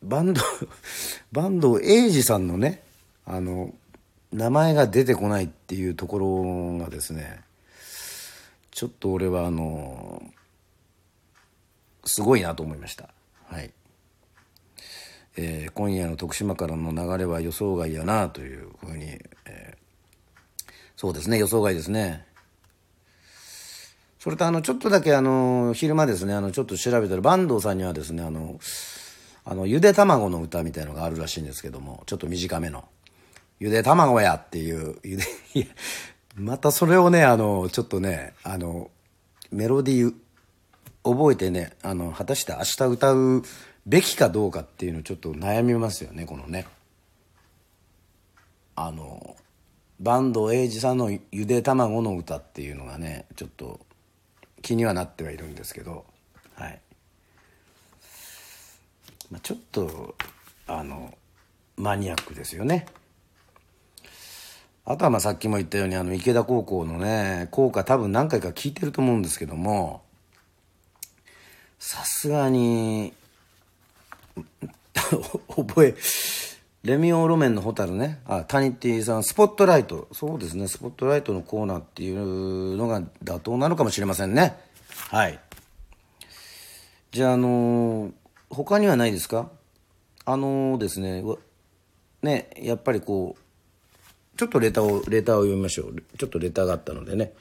[0.03, 0.43] 坂東、
[1.33, 2.83] 坂東英二さんのね、
[3.25, 3.73] あの、
[4.33, 7.41] 名前が出てこないっていうところがですね、
[8.71, 10.21] ちょっと俺はあの、
[12.03, 13.09] すごいなと思いました。
[13.45, 13.71] はい。
[15.37, 19.05] えー、今夜の徳島からの流れは予想外やなというふうに、
[19.45, 22.25] えー、そうですね、予想外ですね。
[24.25, 28.59] それとあの、ちょっとだけあの、昼間ですね、あの、ちょっと調べたら、坂東さんにはですね、あの、
[29.43, 32.85] あの、ゆで卵の歌みたいのがあるらしいんですけども、ちょっと短めの。
[33.59, 35.67] ゆで卵やっていう、ゆで、いや、
[36.37, 38.89] またそれをね、あの、ちょっとね、あの、
[39.51, 40.13] メロディー、
[41.03, 43.43] 覚えてね、あの、果たして明日歌う
[43.85, 46.65] べきかどうかっていうのちょっと悩みますよね、このね。
[48.75, 49.35] あの、
[50.03, 53.85] 坂東英二さんのゆで卵の歌っていうのがね、ちょっと、
[54.65, 56.05] 気にはなってはいるんですけど、
[56.55, 56.81] はい。
[59.29, 60.15] まあ、ちょっと、
[60.65, 61.15] あの、
[61.77, 62.87] マニアックですよね。
[64.83, 70.01] あとはまあさっきも言ったようにあの池田高校のね、校歌多分何回か聞いてると思うんですけども、
[71.77, 73.13] さすがに、
[75.55, 75.95] 覚え、
[76.85, 84.55] レミオロメンのホタルね、あ、タニティさん、スポットライト、そうですね、スポットライトのコーナーっていうのが妥当なのかもしれませんね。
[85.09, 85.39] はい。
[87.11, 88.11] じゃあ、あのー、
[88.51, 89.49] 他にはないですか？
[90.25, 91.23] あのー、ですね、
[92.21, 96.03] ね、やっぱりこう、ちょっとレターを、レターを読みましょう。
[96.19, 97.33] ちょっとレターがあったのでね。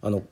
[0.00, 0.22] あの、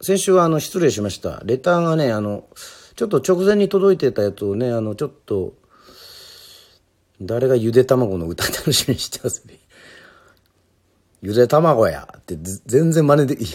[0.00, 1.42] 先週はあの、失礼しました。
[1.44, 2.48] レターがね、あの、
[2.96, 5.54] ちょっと直前に届いてたやつをね、あの、ちょっと、
[7.20, 9.58] 誰がゆで卵の歌楽しみにしてますね。
[11.20, 13.48] ゆで卵やって全然真似で、いや、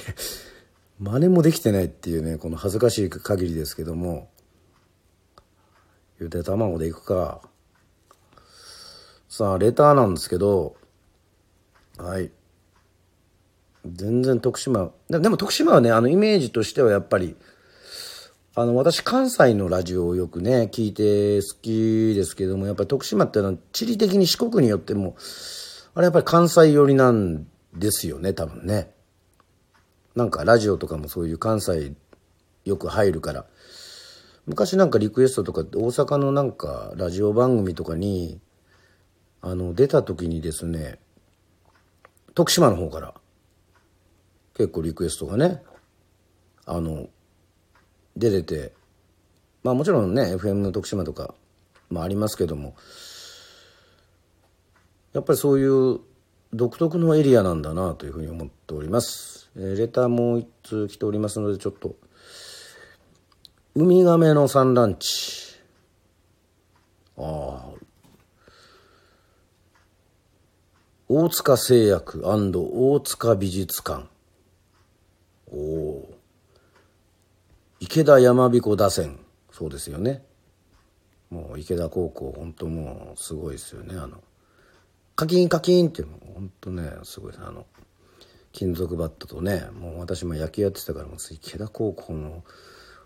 [0.99, 4.29] 真似もできてないっていうね、この恥ずかしい限りですけども、
[6.19, 7.41] ゆで卵でいくか。
[9.29, 10.75] さあ、レターなんですけど、
[11.97, 12.31] はい。
[13.85, 17.35] 全然徳島、でも徳島はね、あのイメージとしてはやっぱり、
[18.55, 25.15] あの、私、関西のラジオをよくね、聞いて好きですけども、やっぱり徳島ってのは地理的に四国によっても、
[25.95, 28.91] あれやっぱり関西寄りなんですよね多分ね。
[30.15, 31.93] なんかラジオとかもそういう関西
[32.65, 33.45] よく入るから。
[34.45, 38.39] 昔なんかリクエストとか大阪のなんかラジオ番組とかに
[39.41, 40.99] あの出た時にですね
[42.35, 43.13] 徳島の方から
[44.55, 45.63] 結構リクエストがね
[46.65, 47.07] あの
[48.15, 48.73] 出てて
[49.63, 51.33] まあもちろんね FM の徳島とか
[51.89, 52.75] もありますけども
[55.13, 55.99] やっぱりそういう
[56.53, 61.95] 独特のエリアなんだなというふうに思っております、えー、レターもう一通来ておりますのでちょっと
[63.75, 65.59] ウミガメの産卵地。
[67.17, 67.73] ああ
[71.09, 74.05] 大塚製薬大塚美術館。
[75.51, 76.12] おお
[77.83, 79.19] 池田山彦打線。
[79.51, 80.23] そうですよね。
[81.29, 83.97] もう池田高校本当もうすごいですよね。
[83.97, 84.23] あの
[85.17, 87.65] カキンカキンっていうの本当ねすごいあの
[88.53, 92.45] 金属バットとねもう私も野球やってたからもう池田高校の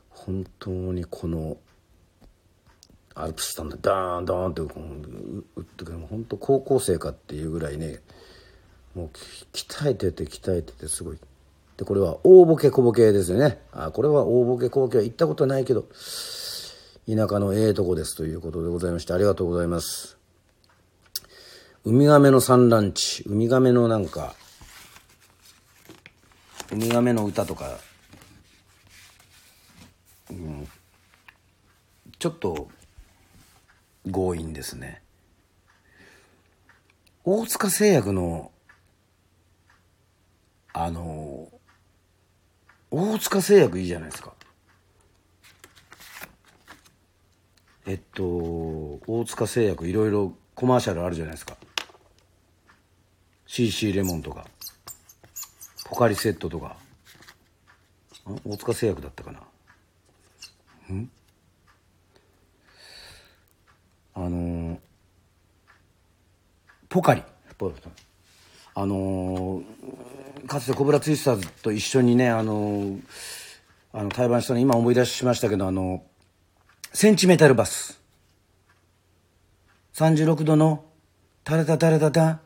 [0.10, 1.58] 本当にこの
[3.16, 8.00] アルプススタンドダーンダーンって打ってくる本当高校生かっていうぐらいね
[8.94, 9.10] もう
[9.54, 11.18] 鍛えてて鍛えててすごい
[11.78, 13.60] でこれは大ボケ小ボケですよね。
[13.72, 15.84] あこれは大ボケ小ボケは行ったことないけど
[17.08, 20.18] 田舎のええとこですということでございましてありがとうございます。
[21.86, 24.34] ウミガメの産卵地ウミガメのなんか
[26.72, 27.78] ウミガメの歌とか、
[30.32, 30.68] うん、
[32.20, 32.68] ちょっと
[34.12, 35.02] 強引ですね。
[37.24, 38.52] 大塚製薬の
[40.74, 41.50] あの
[42.90, 44.34] 大塚製薬いいじゃないですか。
[47.86, 51.58] えっと大塚製薬いろいろコマーシャルあるじゃないですか。
[53.46, 54.46] CC レモンとか。
[55.86, 56.78] ポカリセットとか。
[58.44, 59.42] 大塚製薬だったかな。
[60.90, 61.10] うん？
[64.14, 64.80] あのー、
[66.90, 67.24] ポカリ。
[67.58, 68.07] ポカリ。
[68.80, 69.64] あの
[70.46, 73.00] かつてコブラツイスターズと一緒にねあの
[73.92, 76.04] あの対バンしたの今思い出しましたけどあの
[76.94, 78.00] センチメタルバス。
[79.96, 80.86] 36度の
[81.44, 82.40] タラタタラタタ。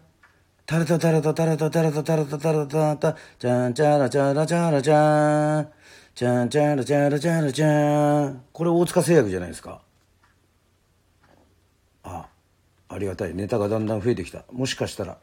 [0.65, 3.17] タラタタラタタラタタラタタラタタラタタ。
[3.37, 5.67] チャンチャラチャラチャラチャン。
[6.15, 8.43] チャンチャラチャラチャラチャン。
[8.53, 9.81] これ大塚製薬じゃないですか。
[12.03, 12.27] あ
[12.87, 13.35] ありがたい。
[13.35, 14.45] ネタがだんだん増えてきた。
[14.53, 15.17] もしかしたら。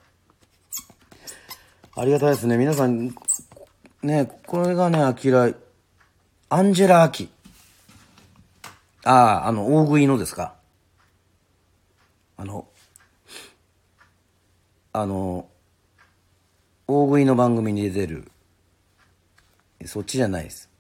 [2.01, 2.57] ありがたいですね。
[2.57, 3.13] 皆さん
[4.03, 5.51] ねこれがねアキラ
[6.49, 7.29] アンジェラ・アキ。
[9.05, 10.55] あああの大食いのですか。
[12.37, 12.69] あの
[14.93, 15.49] あの
[16.87, 18.31] 大食いの番組に出てる
[19.85, 20.71] そっちじゃないです。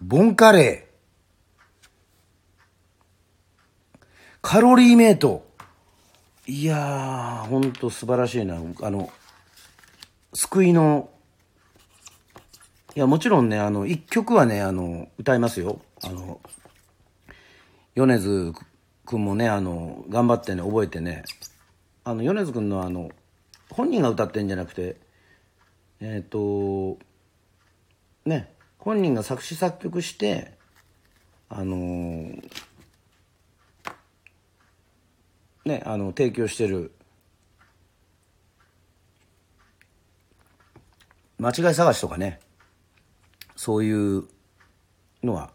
[0.00, 3.98] ボンカレー。
[4.40, 5.44] カロリーメイト。
[6.46, 8.54] いやーほんと素晴らしいな。
[8.54, 9.10] あの
[10.40, 11.10] 救いの
[12.94, 15.80] いやもちろんねあの一曲はねあの歌いますよ。
[16.04, 16.40] あの
[17.96, 18.52] 米津
[19.04, 21.24] 君もねあの頑張ってね覚えてね。
[22.04, 23.10] あの米津君のあの
[23.70, 24.94] 本人が歌ってんじゃなくて
[26.00, 27.00] えっ、ー、と
[28.24, 30.52] ね本人が作詞作曲して
[31.48, 31.76] あの
[35.64, 36.92] ねあの提供してる
[41.38, 42.40] 間違い探しとかね。
[43.54, 44.24] そういう
[45.22, 45.50] のは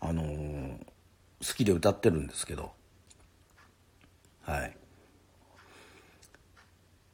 [0.00, 0.78] あのー、
[1.40, 2.72] 好きで歌ってるんですけど。
[4.42, 4.76] はい。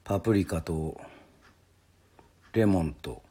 [0.05, 1.01] パプリカと
[2.53, 3.23] レモンと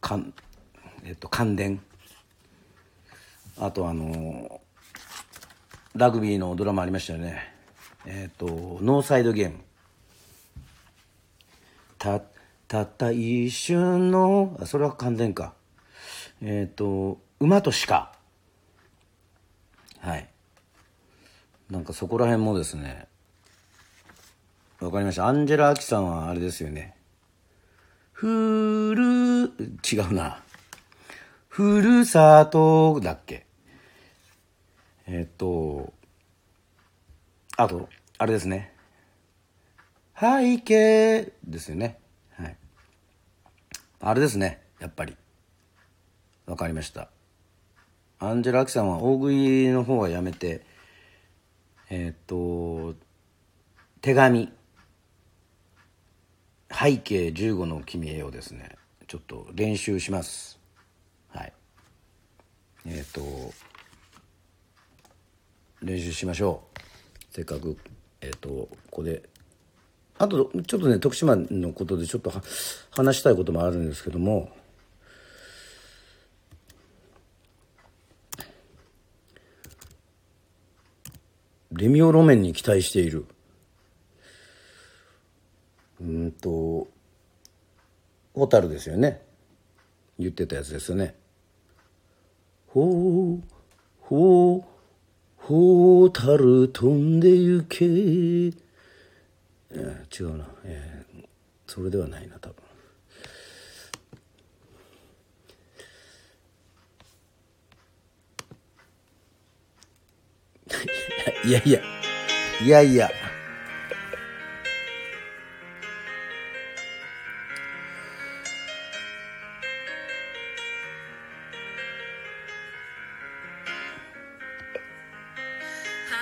[0.00, 0.32] かん
[1.04, 1.80] えっと感電。
[3.58, 7.54] あとあのー、ラグビーのドラマありましたよね。
[8.06, 8.46] えっと
[8.80, 9.58] ノーサイドゲーム。
[12.06, 12.20] た
[12.68, 15.54] たった一瞬のそれは完全か。
[16.40, 18.12] えっ、ー、と馬と鹿。
[19.98, 20.28] はい。
[21.68, 23.08] なんかそこら辺もですね
[24.78, 25.26] わかりました。
[25.26, 26.94] アンジェラ・アキさんはあれですよね。
[28.12, 29.52] ふる
[29.82, 30.44] 違うな。
[31.48, 33.46] ふるさとだっけ。
[35.08, 35.92] えっ、と
[37.56, 37.88] あと
[38.18, 38.75] あれですね。
[40.18, 41.98] 背景ですよね。
[42.36, 42.56] はい。
[44.00, 45.16] あれですね、やっぱり。
[46.46, 47.10] わかりました。
[48.18, 50.64] アンジェラ・アキさんは大食いの方はやめて、
[51.90, 52.98] えー、っと、
[54.00, 54.52] 手紙
[56.70, 58.76] 背景15の君へをですね
[59.08, 60.60] ちょっと練習します
[61.30, 61.52] はい
[62.86, 63.20] えっ、と
[65.82, 67.76] 練習しましょうせっかく
[68.20, 69.22] えっ、とここで
[70.18, 72.32] あとちょっとね徳島のことでちょっと
[72.90, 74.50] 話したいこともあるんですけども。
[81.72, 83.26] レミオロメンに期待している。
[86.00, 86.88] うんと
[88.34, 89.22] ホタルですよね。
[90.18, 91.14] 言ってたやつですよね。
[92.68, 93.42] ほう
[94.00, 94.76] ほう
[95.36, 98.65] ホタル飛んで行け。
[99.70, 101.24] 違うな、えー、
[101.66, 102.56] それではないな多分。
[111.44, 111.80] いやいや。
[112.64, 113.10] いやいや。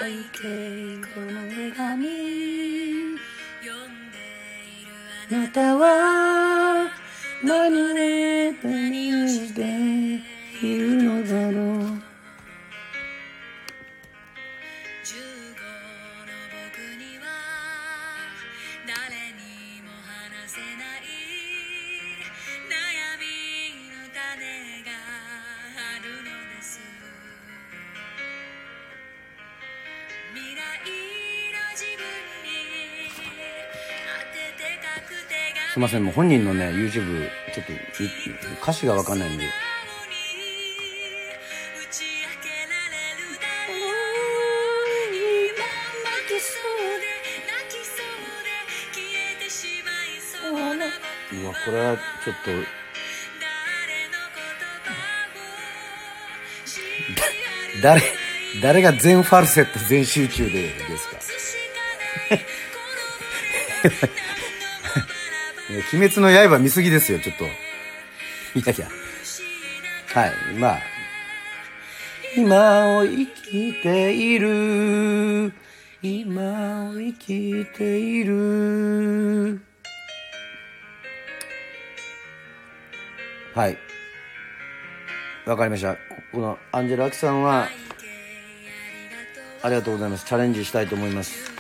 [0.01, 2.74] 背景この手紙
[5.31, 6.91] なたは
[7.43, 9.63] まるで何して
[10.63, 11.04] いるの？
[35.75, 37.73] すいませんもう本人のね YouTube ちょっと
[38.63, 39.45] 歌詞が分かんないんで。
[51.33, 52.51] うわこれはちょっと
[57.83, 58.01] 誰
[58.63, 61.19] 誰が全ファルセット全集中でですか？
[65.93, 67.45] 鬼滅の刃見すぎですよ、ちょっと。
[67.45, 67.49] い
[68.65, 68.89] やいや。
[70.15, 70.79] はい、まあ。
[72.37, 75.53] 今を生きている。
[76.03, 79.61] 今を生きている。
[83.55, 83.79] はい。
[85.47, 85.97] わかりました。
[86.33, 87.69] このアンジェラ・アキさんは、
[89.63, 90.27] ありがとうございます。
[90.27, 91.54] チャレンジしたいと思います。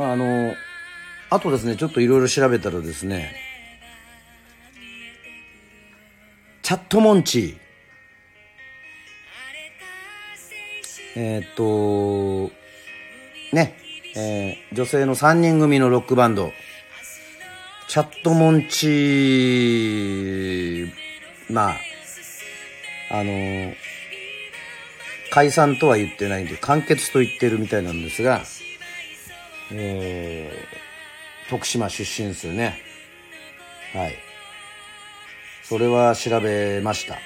[0.00, 0.54] まああの
[1.28, 3.34] あとですねちょっといろいろ調べたらですね
[6.62, 7.56] チャットモンチー。
[11.16, 12.50] え、っと
[13.52, 13.76] ね
[14.16, 16.52] えー、女性の3人組のロックバンド。
[17.88, 20.92] チャットモンチー。
[21.50, 21.76] まあ
[23.10, 23.74] あの
[25.30, 28.44] 解散とは言ってないんで完結と言ってるみたいなんですが。
[29.72, 32.80] えー、徳島出身ですよね。
[33.94, 34.14] はい。
[35.62, 37.18] それは調べました。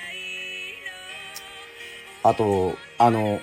[2.22, 3.40] あと、あの、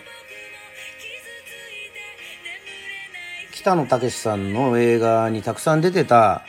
[3.51, 6.43] 北野武さんの映画にたくさん出てた、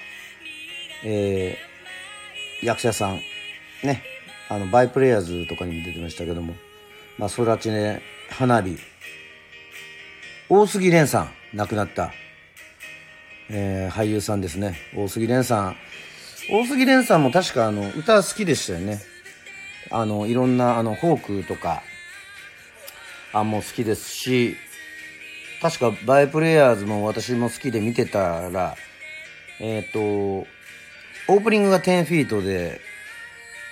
[1.05, 3.21] えー、役者さん、
[3.85, 4.03] ね、
[4.49, 6.55] あの、バイプレイヤーズとかにも出てましたけども、
[7.19, 8.79] まあ、空知ね、花火、
[10.49, 12.13] 大杉蓮さん、亡くなった。
[13.51, 14.77] えー、俳優さんですね。
[14.97, 15.77] 大杉蓮さん。
[16.51, 19.01] 大杉蓮さんも確かあの歌好きでしたよね。
[19.91, 21.83] あのいろんなあのフォークとか
[23.33, 24.57] あもう好きですし
[25.61, 28.77] 確かバイプレイヤーズも私も好きで見てたら
[29.61, 30.01] えっ、ー、と
[31.29, 32.81] オープニングが10フィートで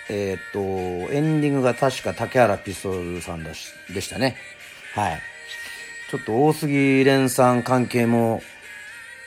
[0.08, 4.36] えっ、ー、とエンディングが確か竹原ピストルさんだしでしたね。
[4.94, 5.20] はい。
[6.10, 8.42] ちょっと大杉蓮さん関係も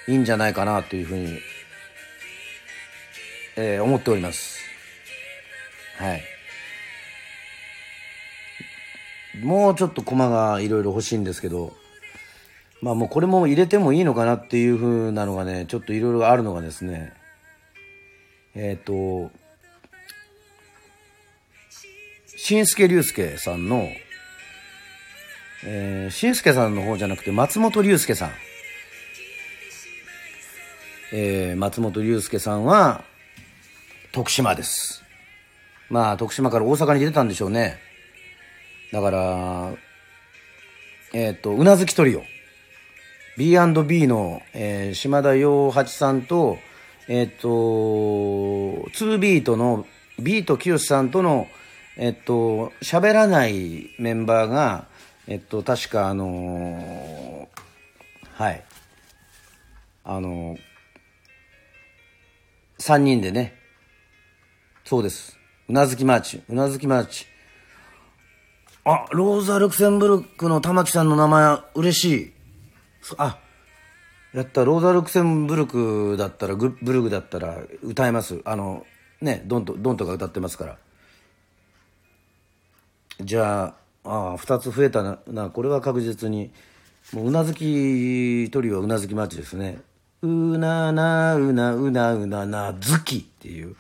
[0.08, 1.40] いいんじゃないかなというふうに、
[3.56, 4.60] えー、思っております。
[5.98, 6.24] はい。
[9.42, 11.74] もうちょっと駒がいろいろ欲しいんですけど、
[12.82, 17.14] まあもうこれも入れてもいいのかなっていうふうなのがね、ちょっといろいろあるのがですね、
[18.56, 19.32] えっ、ー、と、
[22.38, 23.88] 新助竜介さんの、
[25.66, 28.32] えー、新助さんの方じゃなくて松本龍介さん。
[31.16, 33.04] えー、松本龍介さんは
[34.14, 35.04] 徳島です。
[35.88, 37.78] まあ徳島から大阪に出てたんでしょうね。
[38.92, 39.72] だから
[41.14, 42.24] えっ、とうなずきトリオ。
[43.38, 46.58] B&B の、えー、島田洋八さんと
[47.08, 47.50] えっ、ー、と
[48.90, 49.86] 2ビートの
[50.20, 51.48] ビートきよしさんとの
[51.96, 54.88] えっと喋らないメンバーが
[55.28, 57.48] えっと確かあの
[58.34, 58.64] はい。
[60.06, 60.58] あの
[62.84, 63.56] 3人でね。
[64.84, 65.40] そうです。
[65.70, 66.44] うなずきマーチ。
[66.50, 67.26] うなずきマーチ。
[68.84, 72.34] あローザ・ルクセンブルクの玉木さんの名前嬉しい。
[73.18, 73.40] あ
[74.34, 74.66] やった。
[74.66, 78.42] ローザ・ルクセンブルクだったらブルグだったら歌えます。
[78.44, 78.86] あの
[79.22, 80.78] ねドンとドンとか歌ってますから。
[83.22, 85.20] じゃああ2つ増えたな。
[85.28, 86.52] なこれは確実に。
[87.14, 89.80] もううなずきトリオはうなずきマーチですね。
[90.24, 93.76] うななうなうなうななずきっていう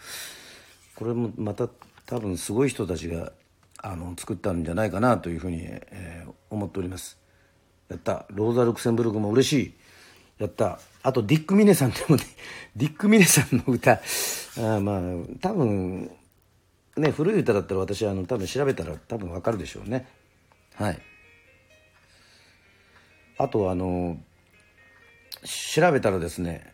[0.95, 1.69] これもまた
[2.05, 3.31] 多分すごい人たちが
[3.77, 7.17] あの作ったんじゃないかなというふうに、えー、思っております
[7.89, 9.73] やったローザ・ルクセンブルクも嬉しい
[10.39, 12.23] やったあとディック・ミネさんでもね
[12.75, 14.01] ディック・ミネさんの歌
[14.57, 15.01] あまあ
[15.39, 16.11] 多分
[16.97, 20.07] ね古い歌だったら私あの多分調べたら多分わかるでしょうね
[20.75, 20.99] はい
[23.37, 24.17] あとあの
[25.45, 26.73] 調べたらですね、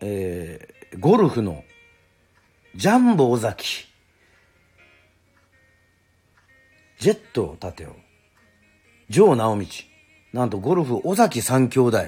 [0.00, 1.64] えー、ゴルフの
[2.74, 3.86] ジャンボ尾崎、
[6.98, 7.94] ジェットを立てよ、
[9.08, 9.66] ジョー直道、
[10.32, 11.98] なんとゴルフ尾崎三兄弟、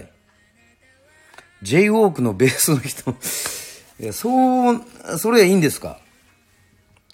[1.63, 3.11] J ウォークのベースの人、
[4.01, 4.83] いや、そう、
[5.19, 6.01] それいいんですか？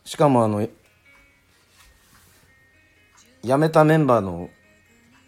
[0.05, 0.69] しかもあの、
[3.43, 4.51] 辞めたメンバーの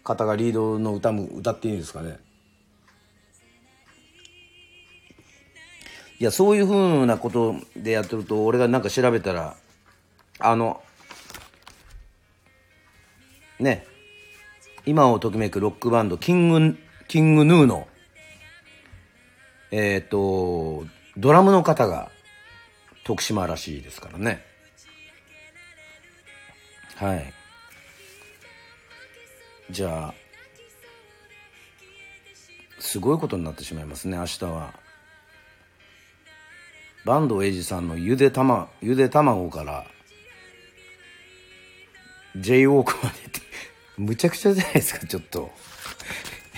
[0.03, 2.17] 方がリードの歌も歌っていいんですかね？
[6.19, 9.57] いや、そういうふうなことでやってると、俺がなんか調べたら、
[10.39, 10.81] あの、
[13.59, 13.85] ね、
[14.85, 17.87] 今をときめくロックバンド、キング、キングヌーの、
[19.71, 20.85] えっ、ー、と、
[21.17, 22.09] ドラムの方が
[23.03, 24.45] 徳島らしいですからね。
[26.95, 27.33] はい。
[29.69, 30.13] じゃあ、
[32.79, 34.84] すごいことになってしまいますね、明日は。
[37.05, 39.85] 坂東英二さんのゆで卵ゆで卵から
[42.35, 43.41] J ウォークまでって
[43.97, 45.51] むちゃくちゃじゃないですかちょっと。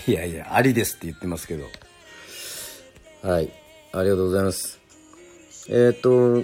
[0.08, 1.66] いやいやありですって言ってますけど。
[3.22, 3.52] はい。
[3.92, 4.80] ありがとうございます。
[5.70, 6.44] えっ、と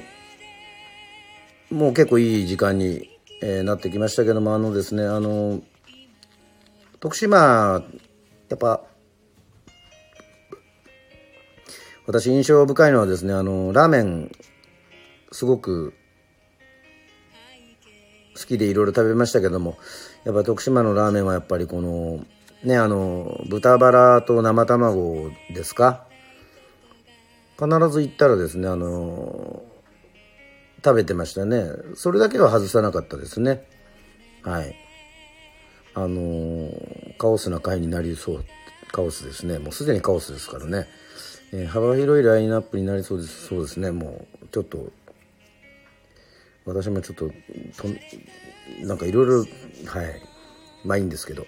[1.72, 3.10] もう結構いい時間に、
[3.42, 5.62] えー、なってきましたけどもあのですねあの
[7.00, 7.84] 徳島
[8.50, 8.84] やっぱ
[12.06, 14.32] 私印象深いのはですねあのラーメン
[15.32, 15.94] すごく
[18.36, 19.78] 好きでいろいろ食べましたけども
[20.24, 22.26] やっぱ徳島のラーメンはやっぱりこの
[22.64, 26.06] ねあの豚バラと生卵ですか？
[27.58, 29.64] 必ず行ったらですねあの
[30.84, 31.64] 食べてましたね。
[31.96, 33.66] それだけは外さなかったですね。
[34.42, 34.76] はい。
[35.94, 36.72] あの
[37.18, 38.46] カオスな回になりそう
[38.92, 39.60] カオスですね。
[39.60, 40.88] もうすでにカオスですからね。
[41.56, 43.48] えー、幅広いラインナップになりそうです。
[43.48, 43.92] そうですね。
[43.92, 44.92] もうちょっと
[46.66, 47.34] 私もちょっとと
[48.82, 49.48] なんかいろいろはい。
[50.84, 51.46] まあいいんですけど。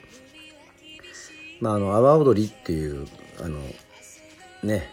[1.59, 3.07] まああの阿波踊りっていう
[3.43, 3.59] あの
[4.61, 4.87] ね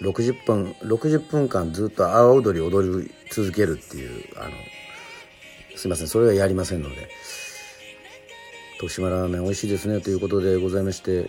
[0.00, 4.50] 60分60分間ずっと阿波踊り踊り続けるっていうあの
[5.76, 6.08] すいません。
[6.08, 7.10] それはやりませんので。
[8.80, 10.00] 徳島ラーメン美味しいですね。
[10.00, 11.28] ということでございまして。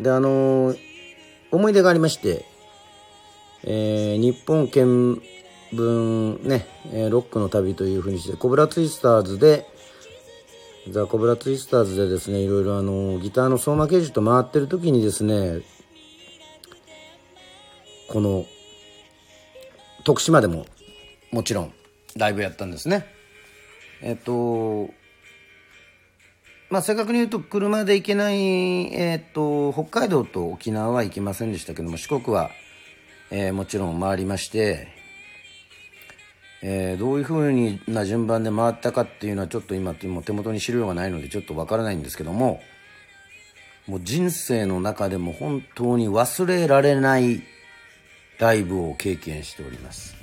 [0.00, 0.74] であの
[1.50, 2.44] 思い出がありまして、
[3.64, 5.20] えー、日本見
[5.72, 9.66] 聞ね、えロックの旅というふうにして、コブラツイスターズで、
[10.88, 15.60] ザ・コブラツイスターズでですね、いろいろあの、ギターの相馬刑事と回ってる時にですね、
[18.08, 18.46] この、
[20.04, 20.64] 徳島でも、
[21.30, 21.72] もちろん、
[22.16, 23.06] ライブやったんですね。
[24.00, 24.88] えっと、
[26.70, 28.36] まあ、正確に言うと車で行けない、
[28.94, 32.50] えーと、北海道と沖縄は行けませんでしたけども四国は、
[33.30, 34.88] えー、もちろん回りまして、
[36.60, 42.60] えー、どういうふうな順番で回ったかっていうのはちょっと今も手元に資料がないのでちょっとわからないんですけども
[43.86, 47.42] もう人生の中でも本当に忘れられない
[48.38, 50.17] ライブを経験しております。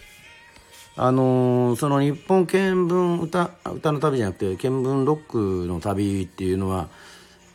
[0.97, 6.87] あのー、その日本見聞歌歌の旅じゃなくて見聞ロックの旅っていうのは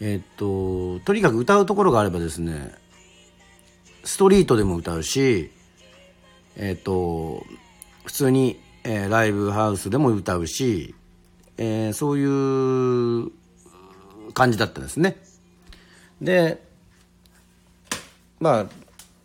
[0.00, 2.74] えっととにかく歌うところがあればですね
[4.04, 5.50] ストリートでも歌うし
[6.56, 7.46] えっ、と
[8.04, 10.94] 普通に、えー、ライブハウスでも歌うし、
[11.56, 13.30] えー、そういう
[14.34, 15.16] 感じだったんですね。
[16.20, 16.62] で
[18.38, 18.66] まあ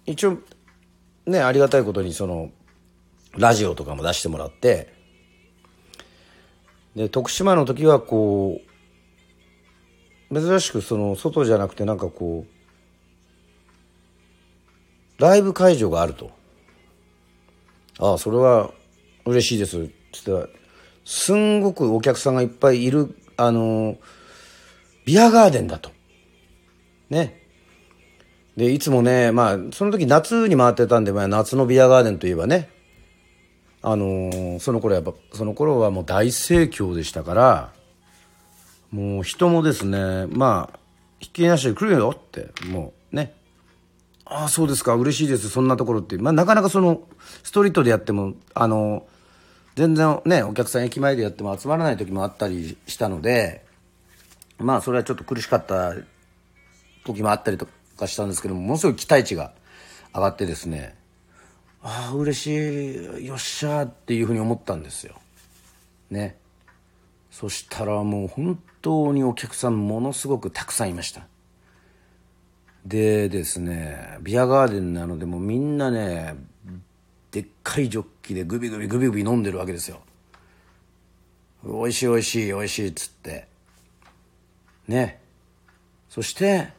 [0.05, 0.37] 一応
[1.25, 2.51] ねありがたいことにその
[3.37, 4.93] ラジオとかも出してもらって
[6.95, 8.61] で徳島の時はこ
[10.31, 12.51] う珍しくその外じゃなくてなんかこう
[15.21, 16.31] ライブ会場があると
[17.99, 18.71] 「ああそれは
[19.25, 20.49] 嬉しいです」っつって
[21.05, 23.97] すんごくお客さんがいっぱいいるあの
[25.05, 25.91] ビアガーデンだと。
[27.09, 27.41] ね。
[28.57, 32.69] でいつもねまあその時夏に回ってたんで、まあ、夏のビアガーデンといえばね
[33.87, 37.71] あのー、その頃やっぱその頃はもう大盛況でしたから
[38.91, 40.79] もう人もですねまあ
[41.21, 43.33] 引きなしで来るよってもうね。
[44.25, 46.17] ああそうですか嬉しいですそんなところって。
[46.17, 47.03] まあなかなかその
[47.43, 49.05] ストリートでやってもあの、
[49.75, 53.65] 全然ねお客さん駅前でやっても集まらない時もあったりしたので
[54.57, 55.93] まあそれはちょっと苦しかった
[57.05, 57.67] 時もあったりと
[57.97, 59.51] かしたんですけどもものすごい期待値が
[60.13, 60.95] 上がってですね
[61.87, 65.13] ああ嬉しいよっしゃーっていうふうに思ったんですよ。
[66.09, 66.35] ね。
[67.29, 71.27] そしたらもう本当にお客さんものすごくたくさんいました。
[72.87, 76.35] でですねビアガーデンなのでもうみんなね
[77.29, 79.99] でっかいジョッキでグビグビグビグビ飲んでるわけですよ。
[81.63, 83.47] おいしいおいしいおいしいっつって。
[84.87, 85.21] ね。
[86.09, 86.69] そして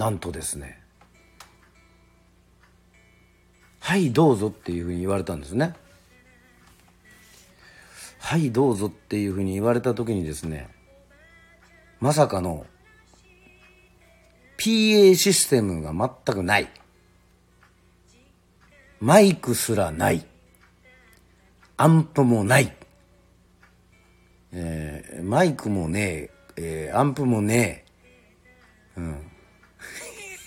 [0.00, 0.80] なんとですね
[3.80, 5.74] はいどうぞっていうふうに言われたんですね。
[8.18, 10.68] はいどうぞっていうふうに言われた時にですね
[11.98, 12.66] まさかの
[14.58, 16.68] PA システムが全くない。
[19.00, 20.24] マイクすらない。
[21.76, 22.74] アンプもない。
[24.52, 27.84] えー、マイクもねえ、えー、アンプもね
[28.96, 29.29] え、うん。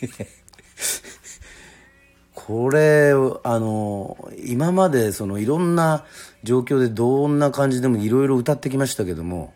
[2.34, 6.06] これ、あの、今までそのいろんな
[6.44, 9.54] 状況でどんな感じでもいろいろ歌ってきましたけども、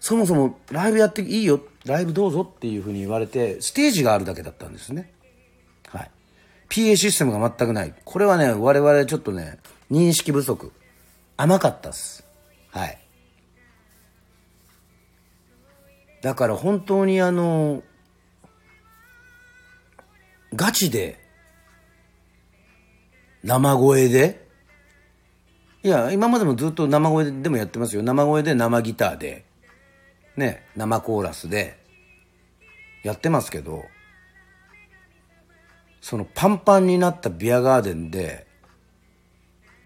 [0.00, 5.12] そもそもライブやっていいよ、ライブどうぞっていうふうに言われて、ステージがあるだけだったんですね。
[5.88, 6.10] はい。
[6.68, 7.94] PA システムが全くない。
[8.04, 9.58] これはね、我々ちょっとね、
[9.90, 10.72] 認識不足。
[11.36, 12.24] 甘かったっす。
[12.70, 12.98] はい。
[16.26, 17.84] だから本当にあの、
[20.52, 21.20] ガチで、
[23.44, 24.44] 生声で、
[25.84, 28.02] いや、今までもずっと生声でもやってますよ。
[28.02, 29.44] 生声で生ギターで、
[30.36, 31.78] ね、生コーラスで、
[33.04, 33.84] やってますけど、
[36.00, 38.48] そのパンパンになったビアガーデンで、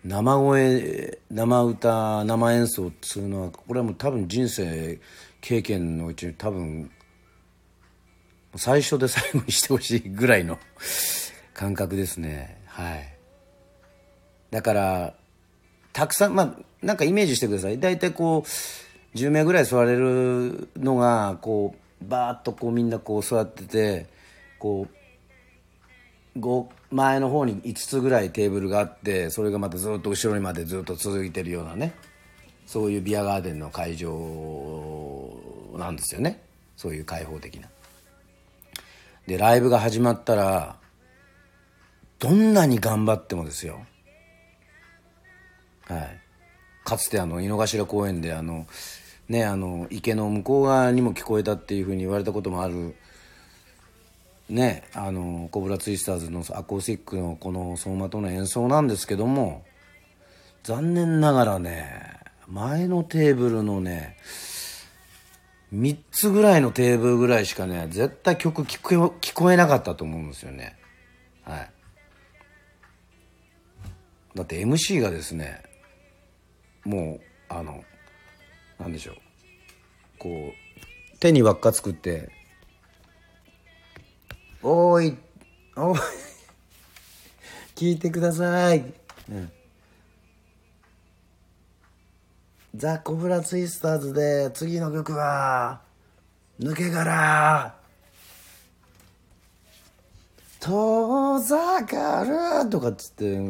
[0.04, 4.98] 生声生歌生演奏っつうのはこれはもう多分人生
[5.40, 6.90] 経験のうちに多分
[8.56, 10.58] 最初で最後にしてほしいぐらいの
[11.54, 12.60] 感覚ですね。
[12.66, 13.16] はい。
[14.50, 15.14] だから
[15.92, 17.78] たくさんまあなんかイメージしてください。
[17.78, 24.06] 大体こう10名ぐらい座れるのがこうバーッとこうみんなこう座ってて
[24.58, 24.94] こう
[26.94, 31.92] 前の方に5つぐらいテーブルがあってそれがまたずっと後ろにまでずっと続いてるようなね。
[32.70, 34.08] そういうビアガーデンの会場
[35.74, 36.40] なんですよね。
[36.76, 37.68] そういう開放的な。
[39.26, 40.76] でライブが始まったら
[42.20, 43.80] どんなに頑張ってもですよ。
[45.88, 46.20] はい。
[46.84, 48.68] かつてあの井の頭公園であの
[49.28, 52.94] ねあの池の向こう側にも聞こえたっていうふうに言われたこともある
[54.48, 59.64] ねあのコブラツイスターズのアコースティックのこの走馬灯の演奏なんですけども
[60.62, 62.19] 残念ながらね
[62.50, 64.16] 前のテーブルのね
[65.72, 70.76] 3つぐらいのテーブルぐらいしかね絶対曲聞こえ聞こえなかったと思うんですよね
[71.44, 71.70] はい
[74.34, 75.62] だって MC がですね
[76.84, 77.84] もうあの
[78.78, 79.16] なんでしょう
[80.18, 82.30] こう手に輪っか作って
[84.62, 85.16] おーい、
[85.74, 85.98] おい、
[87.74, 88.84] 聞いてください。
[89.30, 89.50] うん。
[92.74, 95.80] ザ・コブラツイスターズで次の曲は、
[96.60, 97.74] 抜け殻。
[100.60, 103.40] 遠ざかるとかっつって、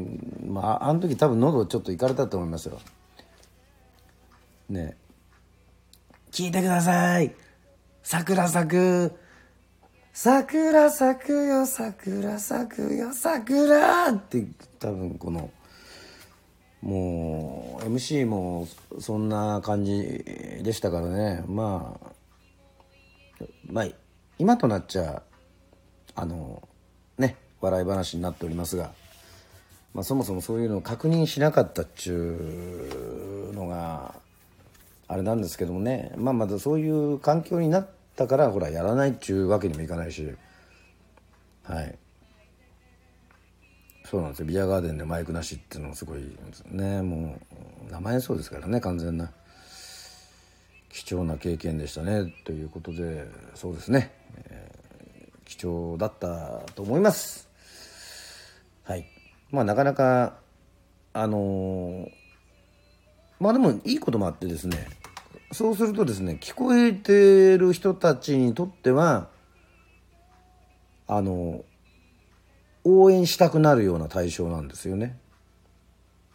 [0.47, 2.81] まあ、あの時多分喉ちょっといかれたと思いますよ。
[4.71, 4.97] ね
[6.31, 7.35] 聞いてください
[8.03, 9.13] 桜咲く
[10.13, 14.47] 桜咲くよ桜咲くよ桜って
[14.79, 15.51] 多分この
[16.83, 18.67] もう MC も
[18.99, 20.25] そんな感じ
[20.63, 21.45] でしたからね。
[21.47, 22.11] まあ
[23.67, 23.87] まあ
[24.39, 25.23] 今となっちゃ
[26.15, 26.67] あの
[27.19, 28.93] ね笑い話になっておりますが、
[29.93, 34.15] まあ、そもそもそういうのを確認しなかったっちゅうのが
[35.07, 36.13] あれなんですけどもね。
[36.17, 40.35] まあまだそういう環境になったからほらやらないっちゅうわけにもいかないし。
[41.65, 41.99] はい。
[44.11, 44.47] そうなんですよ。
[44.47, 46.37] ビアガーデンでマイクなしっていうのもすごい
[46.67, 47.01] ね。
[47.01, 47.39] も
[47.89, 49.31] う生演奏ですからね完全な。
[50.89, 52.35] 貴重な経験でしたね。
[52.45, 54.11] ということでそうですね、
[54.49, 57.49] えー、貴重だったと思います。
[58.83, 59.07] はい。
[59.53, 60.39] まあなかなか
[61.13, 62.11] あのー、
[63.39, 64.89] まあでもいいこともあってですね。
[65.53, 69.29] そうするとですね聞こえてる人たちにとっては
[71.07, 71.65] あの
[72.85, 75.19] 応援したくなるような対象なんですよね。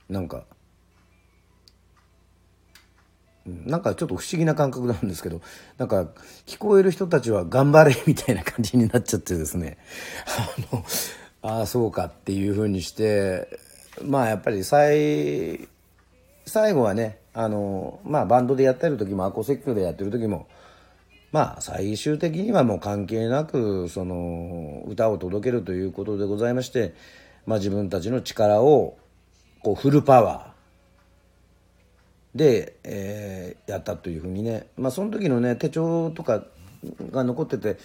[0.09, 0.43] なんか。
[3.45, 5.41] なんかちょっと不思議な感覚なんですけど。
[5.77, 6.07] なんか
[6.45, 9.77] 聞こえる人たちは頑張れみたいな感じになっちゃってですね。
[10.71, 10.85] あの
[11.57, 13.59] ああそうかっていうふうにして
[14.03, 15.67] まあやっぱり最
[16.47, 20.47] 最後はねあのまあバンドでやってる時もアコースティックでやってる時も
[21.35, 26.95] まあ最終的にはもう関係なくその歌を届けるということでございまして、
[27.45, 28.97] まあ、自分たちの力を
[29.61, 36.45] こうフルパワーで、えー、やったというふうにね、まあ、その時のね手帳とか
[37.11, 37.79] が残ってて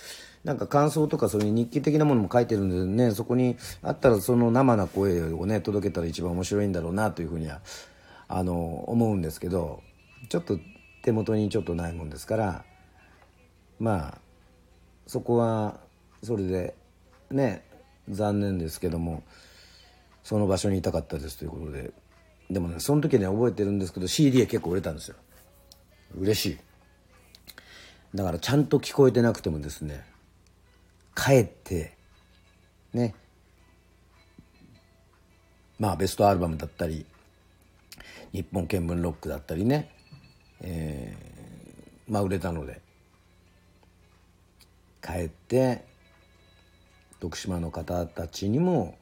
[0.45, 7.59] なんか感想とかそういう日記的なものも書いてるんでねそこにあったらその生な声をね届けたら一番面白いんだろうなというふうには
[8.29, 9.83] あの思うんですけど
[10.29, 10.57] ちょっと
[11.03, 12.65] 手元にちょっとないもんですから
[13.81, 14.19] まあ
[15.07, 15.81] そこは
[16.23, 16.75] それで
[17.31, 17.65] ね
[18.09, 19.25] 残念ですけども
[20.23, 21.93] その場所にいたかったですということで。
[22.51, 25.17] でもねその時ね覚えてるんですけど CD は結構売れたんですよ。
[26.19, 26.59] 嬉しい。
[28.15, 30.05] だからちゃんと聞こえてなくてもですね
[31.15, 31.97] 帰って
[32.93, 33.15] ね
[35.79, 37.07] まあベストアルバムだったり
[38.33, 39.91] 日本見聞ロックだったりね、
[40.61, 42.90] えー、まあ売れたので。
[45.03, 45.85] 帰って
[47.21, 48.97] 徳島の方たちにも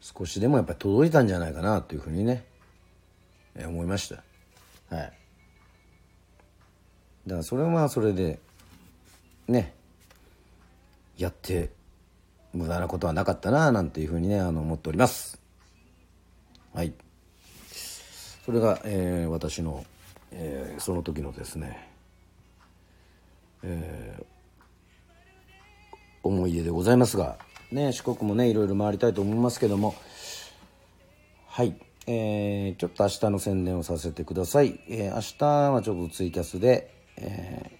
[0.00, 2.44] 少しでもやっぱり届いたんじゃないかなというふうにね、
[3.56, 4.22] 思いました。
[4.94, 5.12] はい。
[7.26, 8.38] だからそれはまあそれで
[9.48, 9.74] ね
[11.18, 11.70] やって
[12.54, 15.40] 無駄なことはなかったななんていうふうにねあの思っております。
[16.72, 16.92] はい。
[18.44, 19.84] それが、えー、私の、
[20.32, 21.86] えー、その時のですね
[23.62, 24.37] えー
[26.22, 27.38] 思い出でございますが、
[27.70, 29.94] ね、四国もねいろいろ回りたいと思いますけども。
[31.46, 31.74] はい、
[32.06, 37.72] えー、ちょっと明日の宣伝をさせてください、えー、明日はちょっとツイキャスで、え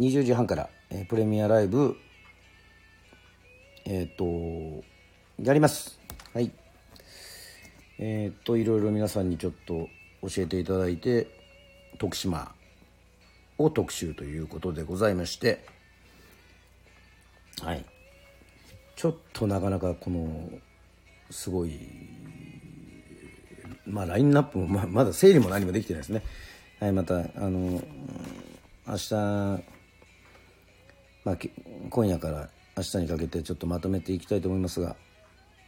[0.00, 1.96] ー、20時半から、えー、プレミアライブ
[3.84, 4.84] えっ、ー、と
[5.42, 5.98] やります。
[6.34, 6.52] はい。
[7.98, 9.88] えっ、ー、といろいろ皆さんにちょっと
[10.22, 11.28] 教えていただいて
[11.98, 12.54] 徳島
[13.58, 15.64] を特集ということでございまして
[17.60, 17.84] はい。
[18.96, 20.48] ちょっとなかなかこの
[21.30, 21.78] すごい
[23.86, 26.22] まあラインナップもままだ整理も何もできてないですね。
[26.78, 27.82] はいまたあの
[28.86, 29.14] 明日
[31.24, 31.36] まあ
[31.90, 34.96] 今夜から明日にかけてちょっとまとめていきたいと思いますが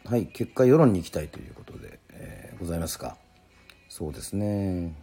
[0.04, 3.16] はい結果世論に行きたいということで、えー、ございますか。
[3.88, 4.94] そうですね。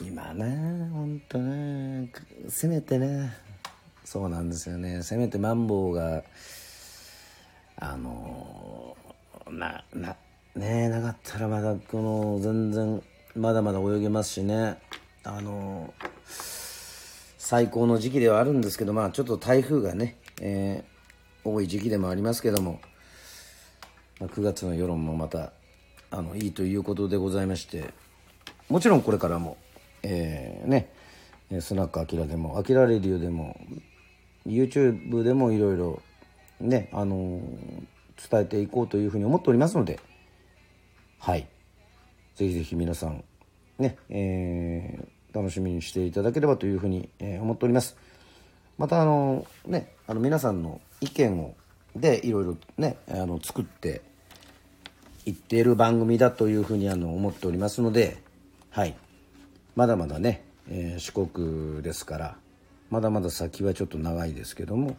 [0.00, 2.10] 今ね本当ね
[2.48, 3.32] せめてね
[4.04, 5.02] そうなんですよね。
[5.02, 6.22] せめてマンボウが
[7.76, 8.96] あの
[9.50, 10.16] なな
[10.54, 13.02] ねなかったらまだこの全然
[13.34, 14.78] まだまだ泳げますしね。
[15.24, 15.94] あの
[17.38, 22.80] 最高の時期ではあるんですけどまあちょっと台風がね、えー、多い時期でもありますけども、
[24.20, 25.52] まあ、9月の世論もまた
[26.10, 27.92] あのいいということでございまして
[28.68, 29.56] もちろんこれからも、
[30.02, 30.90] えー、ね
[31.60, 33.58] スナックアキラでもアキラレディオでも
[34.46, 36.02] YouTube でもいろいろ
[36.60, 40.00] ね、あのー、伝えていこうというふうに思っておりますので、
[41.18, 41.46] はい。
[42.36, 43.24] ぜひぜひ皆さん、
[43.78, 47.96] ね、えー、楽しみにしていただければというふうに、えー、思っております。
[48.76, 51.54] また、あのー、ね、あの皆さんの意見を、
[51.96, 54.02] で、いろいろね、あの、作って
[55.26, 58.18] いっている番組だというふうにあの思っておりますので、
[58.70, 58.94] はい。
[59.76, 62.36] まだまだね、えー、四国ですから
[62.94, 64.96] まだまだ先はちょっと長いですけども。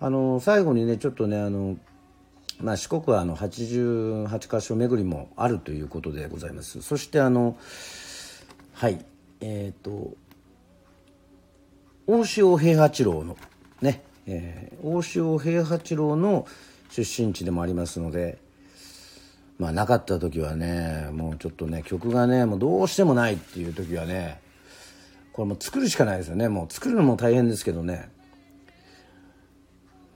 [0.00, 1.78] あの最後にねちょっとねあの、
[2.60, 6.82] まあ、四国はあの88箇所巡りもあるということでございます。
[6.82, 7.56] そしてあの
[8.74, 9.02] はい
[9.40, 10.14] えっ、ー、と
[12.06, 13.38] 大塩平八郎の
[13.80, 16.46] ね、えー、大塩平八郎の
[16.90, 18.36] 出身地でもありますので
[19.58, 24.43] まあなかった時はねもうちょっとね曲がねもうどうしてもないっていう時はね
[25.34, 26.48] これも作るしかないですよね。
[26.48, 28.08] もう作るのも大変ですけどね。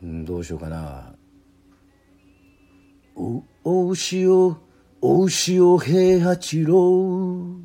[0.01, 1.13] うんどうしようかな。
[3.17, 4.57] おお塩
[5.03, 7.57] お塩平八郎。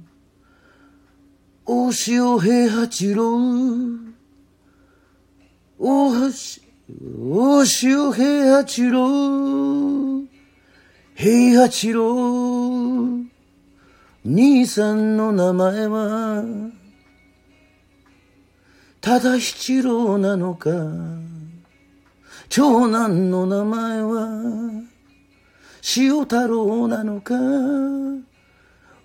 [1.67, 3.23] お塩平八郎。
[5.77, 6.59] おはし
[7.19, 10.23] お塩平八郎。
[11.13, 13.23] 平八郎。
[14.25, 16.43] 兄さんの名前は
[19.03, 20.69] ただ七郎なのか？
[22.47, 24.29] 長男の名前は
[25.97, 27.35] 塩太郎なのか？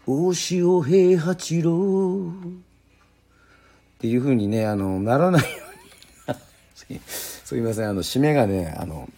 [0.07, 2.31] 大塩平八郎。
[2.31, 5.49] っていうふうにねあのならないよ
[6.89, 7.01] うに。
[7.05, 7.89] すいません。
[7.89, 9.11] あの締めがねあの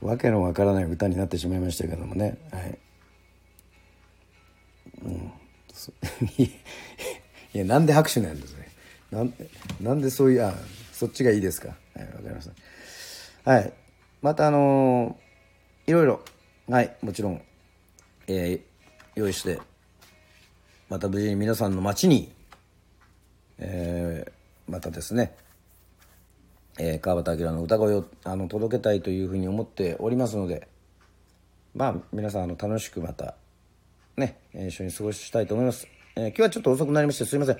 [0.00, 2.38] わけのわからない歌になってしまいましたけどもね。
[2.52, 2.78] はい。
[5.02, 5.32] うん。
[6.38, 8.57] いやなんで拍手なんですね
[9.10, 9.32] なん
[9.80, 10.54] なんでそういうあ
[10.92, 11.68] そっちがいいですか？
[11.94, 12.48] はいわかりまし
[13.44, 13.50] た。
[13.50, 13.72] はい
[14.20, 16.20] またあのー、いろいろ
[16.68, 17.42] はいもちろん
[18.26, 18.60] えー、
[19.14, 19.60] 用意して
[20.90, 22.32] また無事に皆さんの街に
[23.58, 25.34] えー、またですね
[26.78, 30.68] えー、川端明の歌声をあの届けたいというふうに思っておりますので
[31.74, 33.34] まあ皆さんあの楽しくまた
[34.16, 37.58] ね一緒に過ごしたいと思います、えー、今日はちょっと遅くなりましてすいません。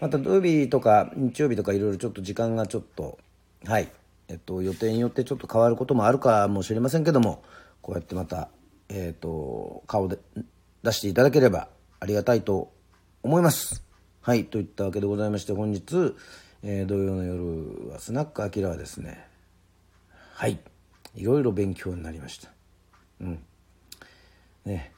[0.00, 3.18] また土曜日とか日曜日とかいろいろちょっと時間がちょっと
[3.64, 3.88] はい。
[4.28, 7.42] えっと予定によってちょっと変わることもあるかもしれませんけども
[7.82, 8.48] こうやってまた
[8.88, 10.18] えっ、と顔で
[10.82, 12.72] 出していただければありがたいと
[13.22, 13.84] 思います。
[14.20, 14.44] はい。
[14.44, 16.14] といったわけでございまして本日
[16.62, 19.26] えー、土曜の夜はスナックアキラはですね
[20.34, 20.58] はい。
[21.14, 22.48] いろいろ勉強になりました。
[23.20, 23.42] うん。
[24.64, 24.90] ね。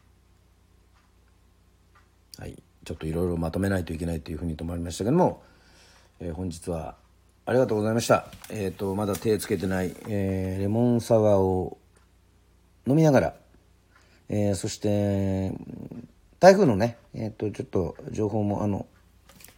[2.39, 2.63] はい。
[2.85, 5.43] ちょっといろいろまとめないといけないというふうに止まりましたけども、
[6.21, 6.97] えー、本日は
[7.45, 8.27] ありがとうございました。
[8.51, 11.79] えっ、ー、とまだ手つけてない、えー、レモンサワーを
[12.87, 13.35] 飲みながら、
[14.29, 15.53] えー、そして
[16.41, 18.87] 台風のねえっ、とちょっと情報もあの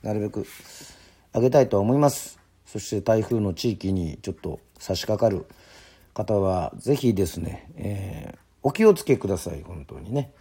[0.02, 0.46] なるべく
[1.32, 2.38] あげたいと思います。
[2.66, 5.46] そして台風の地域にちょっと差し掛かる
[6.12, 9.62] 方は是非ですね、えー、お気をつけください。
[9.62, 10.32] 本当にね。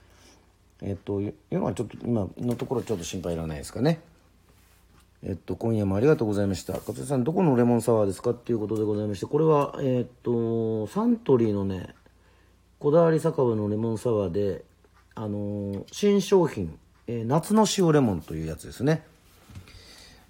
[0.84, 4.02] えっというのはちょっと今のところちょっと心配いらないですかね。
[5.24, 6.74] えっと今夜もありがとうございました。
[6.74, 11.96] 勝さんどこのレモンサワーですかっていうことでございましてこれはえっとサントリーのね
[12.80, 14.66] こだわり酒場のレモンサワーで
[15.16, 19.06] あの、新商品、えー、夏の塩レモンというやつですね。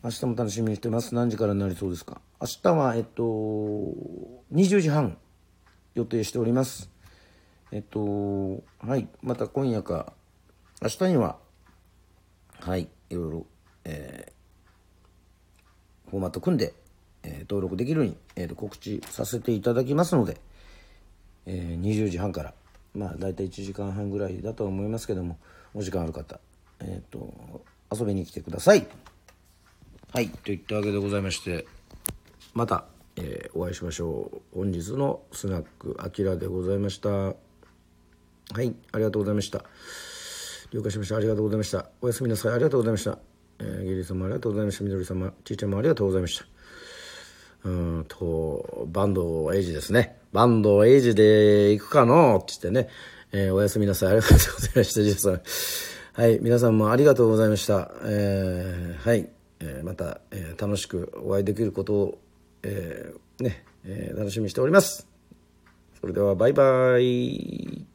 [0.04, 1.16] 明日も楽しみにしてます。
[1.16, 2.20] 何時からになりそうですか。
[2.42, 3.24] 明日は、えっと、
[4.54, 5.18] 20時半
[5.96, 6.90] 予定しております。
[7.72, 10.12] えっと、はい、また今夜か、
[10.84, 11.38] 明日には、
[12.60, 13.46] はい、いろいろ、
[13.86, 16.74] えー、フォーマット組んで、
[17.24, 20.42] えー、登録できるように、えー、告知させていただきますので、
[21.46, 22.54] えー、20時半から、
[22.94, 25.38] まあ、大体1時間半ぐらいだと思いますけども、
[25.74, 26.42] お時間ある方、
[26.82, 28.86] えっ、と、遊びに来てください。
[30.12, 31.66] はいといったわけでございまして
[32.54, 34.60] また、えー、お会いしましょう。
[34.60, 37.10] 本日のスナックあきらでございました。
[37.10, 37.34] は
[38.62, 39.64] いありがとうございました。
[40.74, 41.18] 了解しました。
[41.18, 41.86] ありがとうございました。
[42.02, 42.54] おやすみなさい。
[42.54, 43.20] ありがとうございました、
[43.60, 44.84] えー、ゲリ様ありがとうございました。
[44.84, 46.46] みどり様ちいちゃんもありがとうございました。
[47.66, 50.18] うんとバンドエイジですね。
[50.34, 52.90] バンドエイジで行くかのって言ってね、
[53.32, 54.10] えー、おやすみなさい。
[54.10, 55.04] ありがとうございました。
[55.04, 55.42] ジさん。
[56.14, 57.92] はい皆さんもありがとうございました。
[58.04, 59.30] えー、はい。
[59.60, 62.22] えー、また、えー、楽しくお会いできることを、
[62.64, 65.08] えー、ね、え楽しみにしております。
[66.02, 67.93] それではバイバイ。